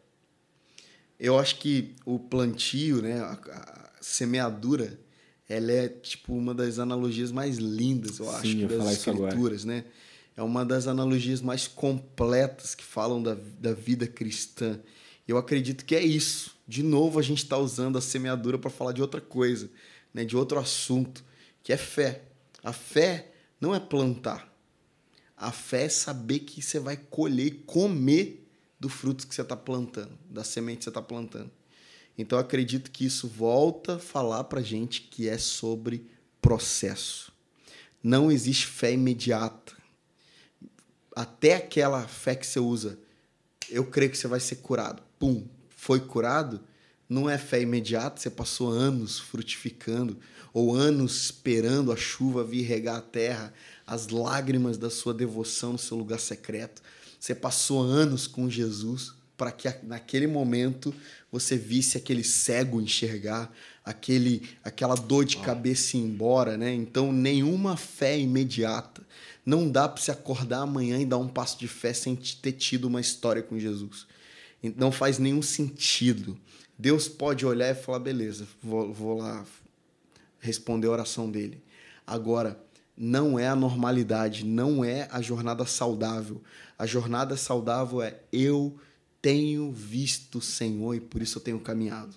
[1.20, 4.98] Eu acho que o plantio, né, a, a semeadura,
[5.46, 9.84] ela é tipo uma das analogias mais lindas, eu Sim, acho, eu das escrituras, né?
[10.34, 14.80] É uma das analogias mais completas que falam da, da vida cristã.
[15.28, 16.56] Eu acredito que é isso.
[16.66, 19.70] De novo, a gente está usando a semeadura para falar de outra coisa,
[20.12, 20.24] né?
[20.24, 21.22] de outro assunto,
[21.62, 22.22] que é fé.
[22.64, 24.50] A fé não é plantar.
[25.36, 28.48] A fé é saber que você vai colher comer
[28.80, 31.50] do fruto que você está plantando, da semente que você está plantando.
[32.16, 36.06] Então, acredito que isso volta a falar para gente que é sobre
[36.40, 37.32] processo.
[38.02, 39.74] Não existe fé imediata.
[41.14, 42.98] Até aquela fé que você usa,
[43.68, 45.02] eu creio que você vai ser curado.
[45.18, 46.60] Pum, foi curado.
[47.08, 50.18] Não é fé imediata, você passou anos frutificando,
[50.52, 53.52] ou anos esperando a chuva vir regar a terra,
[53.86, 56.82] as lágrimas da sua devoção no seu lugar secreto.
[57.20, 60.94] Você passou anos com Jesus para que naquele momento
[61.30, 63.52] você visse aquele cego enxergar,
[63.84, 66.72] aquele aquela dor de cabeça ir embora, né?
[66.72, 69.06] Então nenhuma fé imediata.
[69.44, 72.86] Não dá para se acordar amanhã e dar um passo de fé sem ter tido
[72.86, 74.06] uma história com Jesus.
[74.76, 76.36] Não faz nenhum sentido.
[76.78, 79.44] Deus pode olhar e falar: beleza, vou, vou lá
[80.38, 81.62] responder a oração dele.
[82.06, 82.60] Agora,
[82.96, 86.42] não é a normalidade, não é a jornada saudável.
[86.78, 88.78] A jornada saudável é eu
[89.20, 92.14] tenho visto o Senhor e por isso eu tenho caminhado.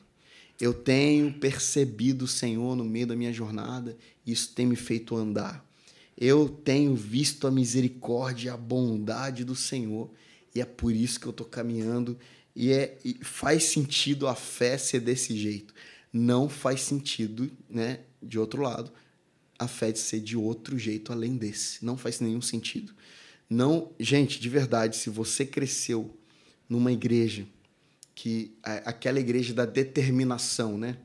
[0.59, 5.15] Eu tenho percebido o Senhor no meio da minha jornada e isso tem me feito
[5.15, 5.65] andar.
[6.17, 10.09] Eu tenho visto a misericórdia a bondade do Senhor
[10.53, 12.17] e é por isso que eu estou caminhando
[12.55, 15.73] e, é, e faz sentido a fé ser desse jeito.
[16.11, 18.91] Não faz sentido, né, de outro lado,
[19.57, 21.85] a fé de ser de outro jeito além desse.
[21.85, 22.93] Não faz nenhum sentido.
[23.49, 26.15] Não, gente, de verdade, se você cresceu
[26.67, 27.45] numa igreja
[28.13, 30.97] que aquela igreja da determinação, né?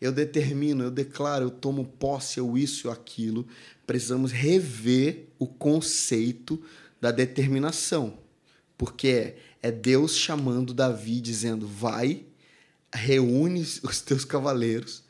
[0.00, 3.46] Eu determino, eu declaro, eu tomo posse, eu isso, eu aquilo.
[3.86, 6.62] Precisamos rever o conceito
[7.00, 8.18] da determinação.
[8.76, 12.24] Porque é, Deus chamando Davi, dizendo: vai,
[12.92, 15.02] reúne os teus cavaleiros,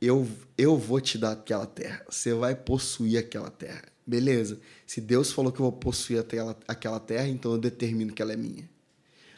[0.00, 0.26] eu,
[0.56, 2.04] eu vou te dar aquela terra.
[2.08, 3.82] Você vai possuir aquela terra.
[4.06, 4.58] Beleza.
[4.86, 8.32] Se Deus falou que eu vou possuir aquela, aquela terra, então eu determino que ela
[8.32, 8.68] é minha.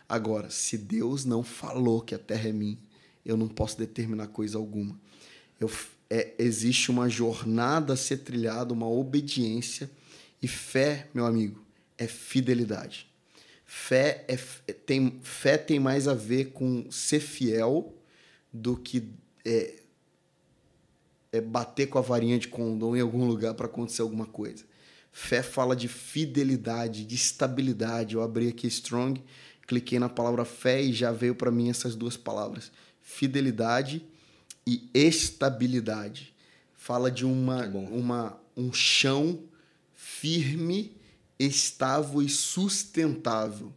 [0.08, 2.78] Agora, se Deus não falou que a terra é minha,
[3.24, 4.98] eu não posso determinar coisa alguma.
[5.58, 5.70] Eu,
[6.08, 9.90] é, existe uma jornada a ser trilhada, uma obediência.
[10.40, 11.62] E fé, meu amigo,
[11.98, 13.11] é fidelidade.
[13.74, 14.36] Fé, é,
[14.74, 17.96] tem, fé tem mais a ver com ser fiel
[18.52, 19.08] do que
[19.46, 19.80] é,
[21.32, 24.62] é bater com a varinha de condom em algum lugar para acontecer alguma coisa.
[25.10, 28.14] Fé fala de fidelidade, de estabilidade.
[28.14, 29.24] Eu abri aqui Strong,
[29.66, 32.70] cliquei na palavra fé e já veio para mim essas duas palavras:
[33.00, 34.06] fidelidade
[34.66, 36.34] e estabilidade.
[36.76, 39.42] Fala de uma, uma um chão
[39.94, 40.94] firme
[41.46, 43.72] estável e sustentável.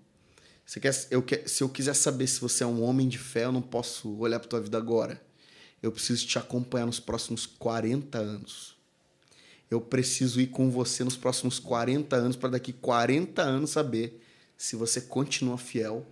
[0.65, 3.51] Você quer, eu se eu quiser saber se você é um homem de fé, eu
[3.51, 5.21] não posso olhar para tua vida agora.
[5.81, 8.75] Eu preciso te acompanhar nos próximos 40 anos.
[9.69, 14.21] Eu preciso ir com você nos próximos 40 anos para daqui 40 anos saber
[14.57, 16.05] se você continua fiel,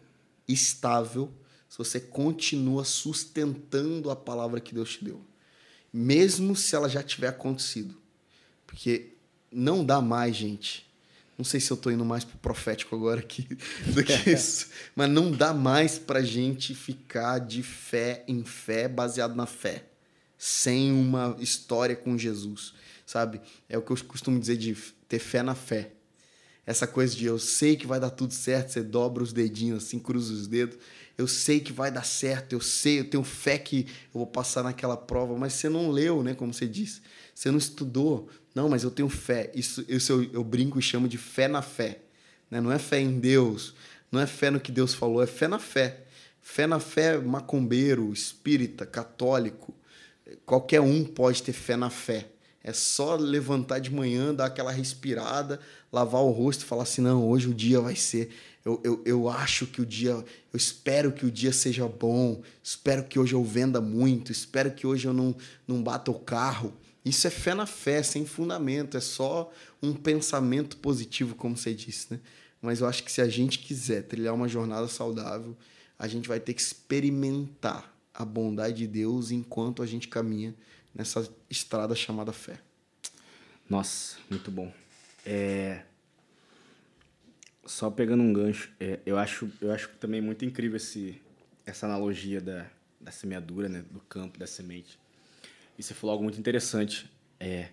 [0.47, 1.31] estável,
[1.69, 5.21] se você continua sustentando a palavra que Deus te deu.
[5.91, 7.95] Mesmo se ela já tiver acontecido.
[8.67, 9.13] Porque
[9.51, 10.91] não dá mais, gente,
[11.37, 13.47] não sei se eu estou indo mais pro profético agora aqui
[13.87, 14.69] do que isso.
[14.95, 19.85] Mas não dá mais pra gente ficar de fé em fé, baseado na fé.
[20.37, 22.73] Sem uma história com Jesus,
[23.05, 23.41] sabe?
[23.67, 24.75] É o que eu costumo dizer de
[25.07, 25.91] ter fé na fé.
[26.65, 29.99] Essa coisa de eu sei que vai dar tudo certo, você dobra os dedinhos assim,
[29.99, 30.77] cruza os dedos.
[31.17, 34.63] Eu sei que vai dar certo, eu sei, eu tenho fé que eu vou passar
[34.63, 36.33] naquela prova, mas você não leu, né?
[36.33, 37.01] Como você disse.
[37.35, 39.51] Você não estudou, Não, mas eu tenho fé.
[39.53, 41.99] Isso, isso eu, eu brinco e chamo de fé na fé.
[42.49, 42.61] Né?
[42.61, 43.73] Não é fé em Deus,
[44.11, 46.01] não é fé no que Deus falou, é fé na fé.
[46.41, 49.73] Fé na fé, macumbeiro, espírita, católico,
[50.45, 52.27] qualquer um pode ter fé na fé.
[52.63, 55.59] É só levantar de manhã, dar aquela respirada,
[55.91, 58.29] lavar o rosto e falar assim: não, hoje o dia vai ser.
[58.63, 60.11] Eu, eu, eu acho que o dia.
[60.11, 62.41] Eu espero que o dia seja bom.
[62.63, 64.31] Espero que hoje eu venda muito.
[64.31, 65.35] Espero que hoje eu não,
[65.67, 66.73] não bata o carro.
[67.05, 68.95] Isso é fé na fé, sem fundamento.
[68.95, 69.51] É só
[69.81, 72.19] um pensamento positivo, como você disse, né?
[72.61, 75.55] Mas eu acho que se a gente quiser trilhar uma jornada saudável,
[75.99, 80.55] a gente vai ter que experimentar a bondade de Deus enquanto a gente caminha
[80.95, 82.59] nessa estrada chamada fé.
[83.69, 84.71] Nossa, muito bom.
[85.25, 85.83] É...
[87.65, 91.21] Só pegando um gancho, é, eu, acho, eu acho também muito incrível esse,
[91.65, 93.83] essa analogia da, da semeadura, né?
[93.89, 94.99] do campo, da semente.
[95.77, 97.09] E você falou algo muito interessante.
[97.39, 97.69] É,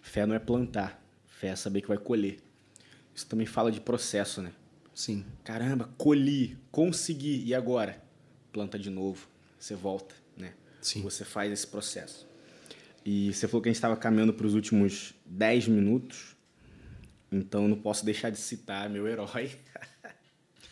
[0.00, 2.38] fé não é plantar, fé é saber que vai colher.
[3.14, 4.52] Isso também fala de processo, né?
[4.94, 5.24] Sim.
[5.44, 8.02] Caramba, colhi, consegui, e agora?
[8.52, 9.28] Planta de novo,
[9.58, 10.54] você volta, né?
[10.80, 11.02] Sim.
[11.02, 12.28] Você faz esse processo.
[13.04, 16.36] E você falou que a gente estava caminhando para os últimos 10 minutos,
[17.30, 19.50] então não posso deixar de citar meu herói.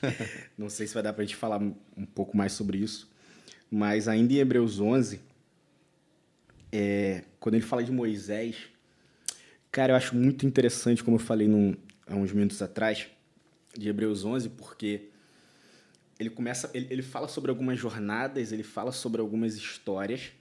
[0.56, 3.10] não sei se vai dar para a gente falar um pouco mais sobre isso,
[3.70, 5.20] mas ainda em Hebreus 11,
[6.72, 8.56] é, quando ele fala de Moisés,
[9.70, 11.74] cara, eu acho muito interessante, como eu falei num,
[12.06, 13.06] há uns minutos atrás,
[13.76, 15.08] de Hebreus 11, porque
[16.18, 20.32] ele começa, ele, ele fala sobre algumas jornadas, ele fala sobre algumas histórias,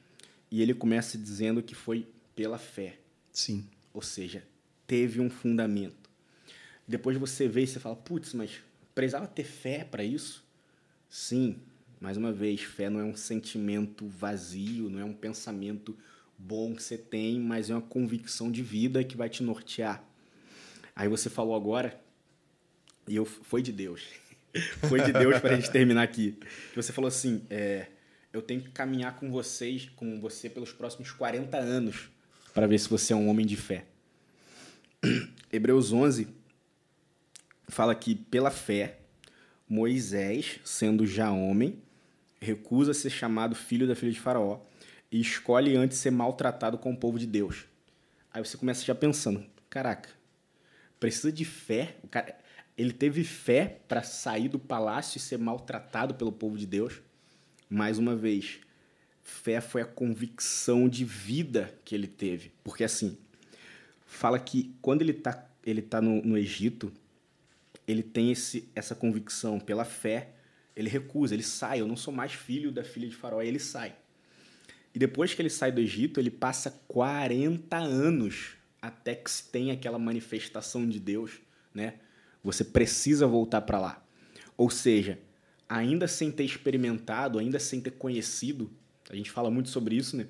[0.51, 2.97] e ele começa dizendo que foi pela fé.
[3.31, 3.67] Sim.
[3.93, 4.43] Ou seja,
[4.87, 6.09] teve um fundamento.
[6.87, 8.61] Depois você vê e você fala, putz, mas
[8.95, 10.43] precisava ter fé para isso?
[11.07, 11.57] Sim,
[11.99, 15.95] mais uma vez, fé não é um sentimento vazio, não é um pensamento
[16.39, 20.01] bom que você tem, mas é uma convicção de vida que vai te nortear.
[20.95, 21.99] Aí você falou agora,
[23.07, 24.03] e eu, foi de Deus.
[24.87, 26.39] foi de Deus para a gente terminar aqui.
[26.75, 27.87] Você falou assim, é,
[28.31, 32.09] eu tenho que caminhar com vocês, com você pelos próximos 40 anos
[32.53, 33.85] para ver se você é um homem de fé.
[35.51, 36.27] Hebreus 11
[37.67, 38.99] fala que pela fé
[39.67, 41.79] Moisés, sendo já homem,
[42.41, 44.61] recusa ser chamado filho da filha de Faraó
[45.11, 47.65] e escolhe antes ser maltratado com o povo de Deus.
[48.33, 50.09] Aí você começa já pensando, caraca,
[50.99, 51.97] precisa de fé?
[52.03, 52.37] O cara,
[52.77, 57.01] ele teve fé para sair do palácio e ser maltratado pelo povo de Deus?
[57.69, 58.59] mais uma vez,
[59.21, 62.51] fé foi a convicção de vida que ele teve.
[62.63, 63.17] Porque assim,
[64.05, 66.91] fala que quando ele está ele tá no, no Egito,
[67.87, 70.29] ele tem esse, essa convicção pela fé,
[70.75, 71.81] ele recusa, ele sai.
[71.81, 73.95] Eu não sou mais filho da filha de Faraó, ele sai.
[74.93, 79.73] E depois que ele sai do Egito, ele passa 40 anos até que se tenha
[79.73, 81.39] aquela manifestação de Deus,
[81.73, 81.95] né?
[82.43, 84.05] Você precisa voltar para lá.
[84.57, 85.19] Ou seja,
[85.67, 88.71] ainda sem ter experimentado, ainda sem ter conhecido,
[89.09, 90.27] a gente fala muito sobre isso, né?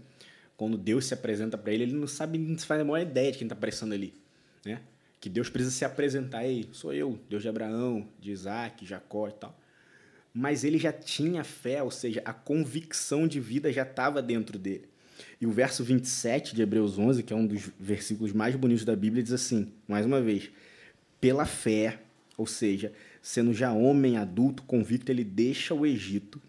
[0.57, 3.37] Quando Deus se apresenta para ele, ele não sabe, não faz a maior ideia de
[3.37, 4.13] quem está aparecendo ali,
[4.65, 4.81] né?
[5.19, 9.33] Que Deus precisa se apresentar, ei, sou eu, Deus de Abraão, de Isaac, Jacó e
[9.33, 9.58] tal.
[10.39, 14.85] Mas ele já tinha fé, ou seja, a convicção de vida já estava dentro dele.
[15.41, 18.95] E o verso 27 de Hebreus 11, que é um dos versículos mais bonitos da
[18.95, 20.49] Bíblia, diz assim, mais uma vez,
[21.19, 21.99] pela fé,
[22.37, 26.41] ou seja, sendo já homem adulto, convicto, ele deixa o Egito,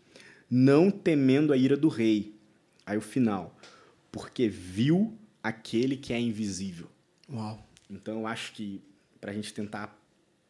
[0.48, 2.32] não temendo a ira do rei.
[2.86, 3.58] Aí o final,
[4.12, 6.88] porque viu aquele que é invisível.
[7.28, 7.66] Uau.
[7.90, 8.80] Então eu acho que
[9.20, 10.00] para a gente tentar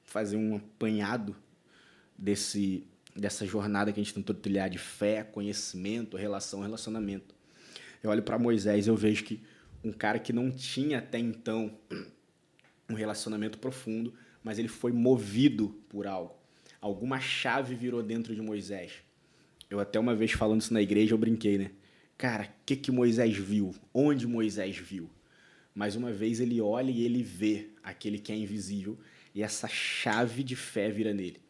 [0.05, 1.35] fazer um apanhado
[2.19, 2.85] desse
[3.15, 7.35] dessa jornada que a gente tentou trilhar de fé, conhecimento, relação, relacionamento.
[8.03, 9.43] Eu olho para Moisés, eu vejo que
[9.85, 11.77] um cara que não tinha até então
[12.89, 16.35] um relacionamento profundo, mas ele foi movido por algo.
[16.81, 18.93] Alguma chave virou dentro de Moisés.
[19.69, 21.71] Eu até uma vez falando isso na igreja, eu brinquei, né?
[22.17, 23.75] Cara, o que, que Moisés viu?
[23.95, 25.09] Onde Moisés viu?
[25.75, 28.99] Mais uma vez ele olha e ele vê aquele que é invisível
[29.35, 31.41] e essa chave de fé vira nele.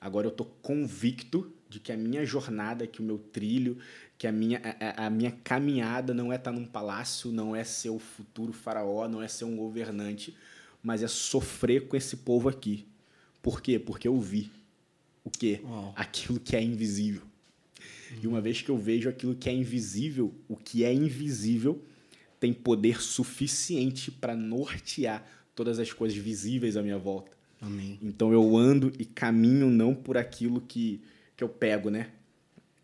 [0.00, 3.78] Agora eu tô convicto de que a minha jornada, que o meu trilho,
[4.18, 7.62] que a minha, a, a minha caminhada não é estar tá num palácio, não é
[7.62, 10.34] ser o futuro faraó, não é ser um governante,
[10.82, 12.86] mas é sofrer com esse povo aqui.
[13.42, 13.78] Por quê?
[13.78, 14.50] Porque eu vi
[15.24, 15.60] o quê?
[15.62, 15.92] Uau.
[15.96, 17.22] Aquilo que é invisível.
[18.10, 18.18] Uhum.
[18.22, 21.82] E uma vez que eu vejo aquilo que é invisível, o que é invisível
[22.38, 27.39] tem poder suficiente para nortear todas as coisas visíveis à minha volta.
[27.60, 27.98] Amém.
[28.02, 31.02] Então eu ando e caminho não por aquilo que,
[31.36, 32.10] que eu pego, né?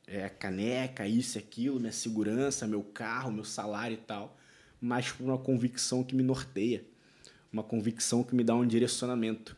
[0.07, 4.39] É caneca, isso aquilo, minha segurança, meu carro, meu salário e tal,
[4.81, 6.85] mas por uma convicção que me norteia
[7.57, 9.57] uma convicção que me dá um direcionamento.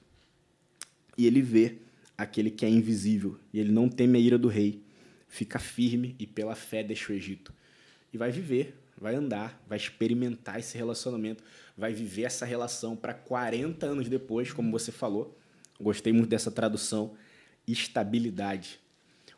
[1.17, 1.79] E ele vê
[2.17, 4.83] aquele que é invisível, e ele não teme a ira do rei.
[5.29, 7.53] Fica firme e pela fé deixa o Egito.
[8.13, 11.43] E vai viver, vai andar, vai experimentar esse relacionamento,
[11.79, 15.39] vai viver essa relação para 40 anos depois, como você falou.
[15.81, 17.15] Gostei muito dessa tradução.
[17.69, 18.81] Estabilidade.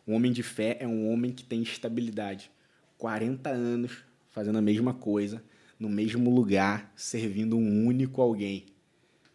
[0.09, 2.51] Um homem de fé é um homem que tem estabilidade.
[2.97, 5.45] 40 anos fazendo a mesma coisa,
[5.79, 8.65] no mesmo lugar, servindo um único alguém.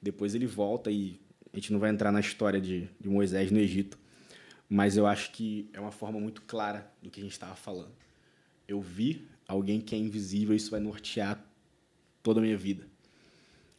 [0.02, 1.20] Depois ele volta e
[1.54, 4.00] a gente não vai entrar na história de, de Moisés no Egito,
[4.68, 7.94] mas eu acho que é uma forma muito clara do que a gente estava falando.
[8.68, 11.40] Eu vi alguém que é invisível, isso vai nortear
[12.24, 12.95] toda a minha vida.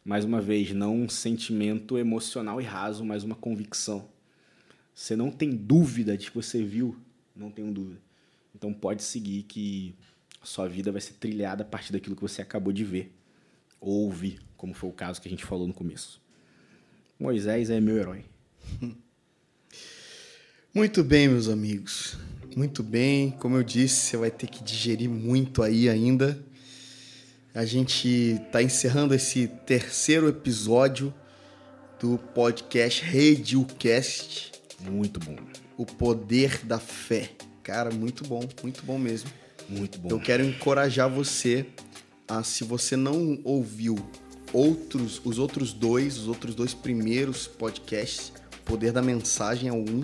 [0.07, 4.07] Mais uma vez, não um sentimento emocional e raso, mas uma convicção.
[4.95, 6.95] Você não tem dúvida de que você viu,
[7.35, 7.99] não tenho dúvida.
[8.55, 9.93] Então pode seguir que
[10.41, 13.13] sua vida vai ser trilhada a partir daquilo que você acabou de ver
[13.81, 16.21] ou ouvir, como foi o caso que a gente falou no começo.
[17.19, 18.23] Moisés é meu herói.
[20.73, 22.17] Muito bem, meus amigos.
[22.55, 23.31] Muito bem.
[23.31, 26.41] Como eu disse, você vai ter que digerir muito aí ainda.
[27.57, 31.11] A gente está encerrando esse terceiro episódio
[31.99, 34.51] do podcast RadioCast.
[34.81, 35.35] Muito bom.
[35.75, 37.31] O poder da fé.
[37.63, 39.31] Cara, muito bom, muito bom mesmo.
[39.67, 40.07] Muito bom.
[40.07, 41.65] Eu quero encorajar você
[42.27, 43.97] a, se você não ouviu
[44.53, 50.03] outros, os outros dois, os outros dois primeiros podcasts, o Poder da Mensagem é um,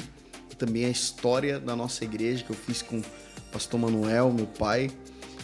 [0.51, 3.04] e também a história da nossa igreja que eu fiz com o
[3.51, 4.89] pastor Manuel, meu pai.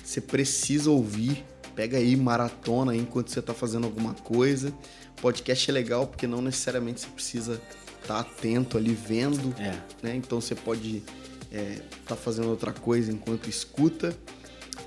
[0.03, 1.45] Você precisa ouvir,
[1.80, 4.73] pega aí maratona aí enquanto você está fazendo alguma coisa.
[5.21, 7.53] Podcast é legal porque não necessariamente você precisa
[8.01, 9.80] estar tá atento ali vendo, É.
[10.03, 10.13] né?
[10.13, 14.13] Então você pode estar é, tá fazendo outra coisa enquanto escuta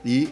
[0.05, 0.29] e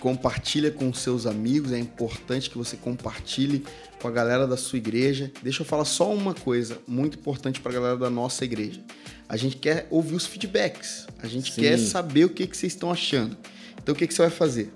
[0.00, 1.72] compartilha com seus amigos.
[1.72, 3.66] É importante que você compartilhe
[4.00, 5.30] com a galera da sua igreja.
[5.42, 8.82] Deixa eu falar só uma coisa muito importante para a galera da nossa igreja.
[9.28, 11.06] A gente quer ouvir os feedbacks.
[11.22, 11.60] A gente Sim.
[11.60, 13.36] quer saber o que, que vocês estão achando.
[13.76, 14.72] Então o que, que você vai fazer?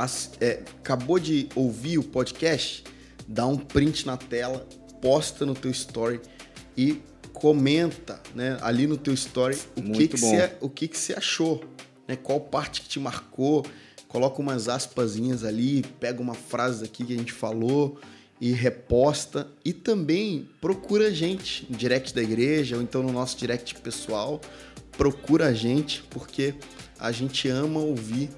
[0.00, 2.82] As- é, acabou de ouvir o podcast?
[3.28, 4.66] Dá um print na tela,
[5.02, 6.22] posta no teu story
[6.74, 7.02] e
[7.34, 11.12] comenta né, ali no teu story o que, Muito que, você, o que, que você
[11.12, 11.62] achou,
[12.08, 12.16] né?
[12.16, 13.64] Qual parte que te marcou,
[14.08, 17.98] coloca umas aspasinhas ali, pega uma frase aqui que a gente falou
[18.40, 19.48] e reposta.
[19.62, 24.40] E também procura a gente no direct da igreja ou então no nosso direct pessoal.
[24.92, 26.54] Procura a gente porque
[26.98, 28.30] a gente ama ouvir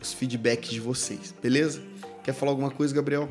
[0.00, 1.82] os feedbacks de vocês, beleza?
[2.24, 3.28] Quer falar alguma coisa, Gabriel?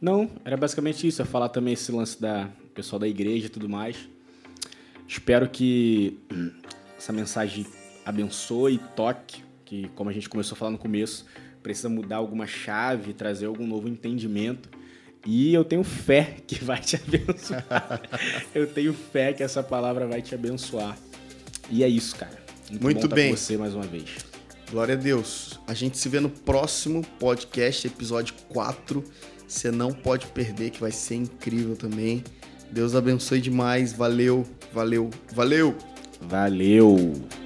[0.00, 1.22] Não, era basicamente isso.
[1.22, 3.96] É falar também esse lance da pessoal da igreja e tudo mais.
[5.08, 6.18] Espero que
[6.98, 7.66] essa mensagem
[8.04, 11.24] abençoe e toque, que como a gente começou a falar no começo,
[11.62, 14.68] precisa mudar alguma chave, trazer algum novo entendimento.
[15.26, 18.02] E eu tenho fé que vai te abençoar.
[18.54, 20.98] eu tenho fé que essa palavra vai te abençoar.
[21.70, 22.44] E é isso, cara.
[22.70, 23.30] Muito bom tá bem.
[23.30, 24.33] com você mais uma vez.
[24.70, 25.58] Glória a Deus.
[25.66, 29.04] A gente se vê no próximo podcast, episódio 4.
[29.46, 32.24] Você não pode perder, que vai ser incrível também.
[32.70, 33.92] Deus abençoe demais.
[33.92, 35.76] Valeu, valeu, valeu!
[36.20, 37.43] Valeu!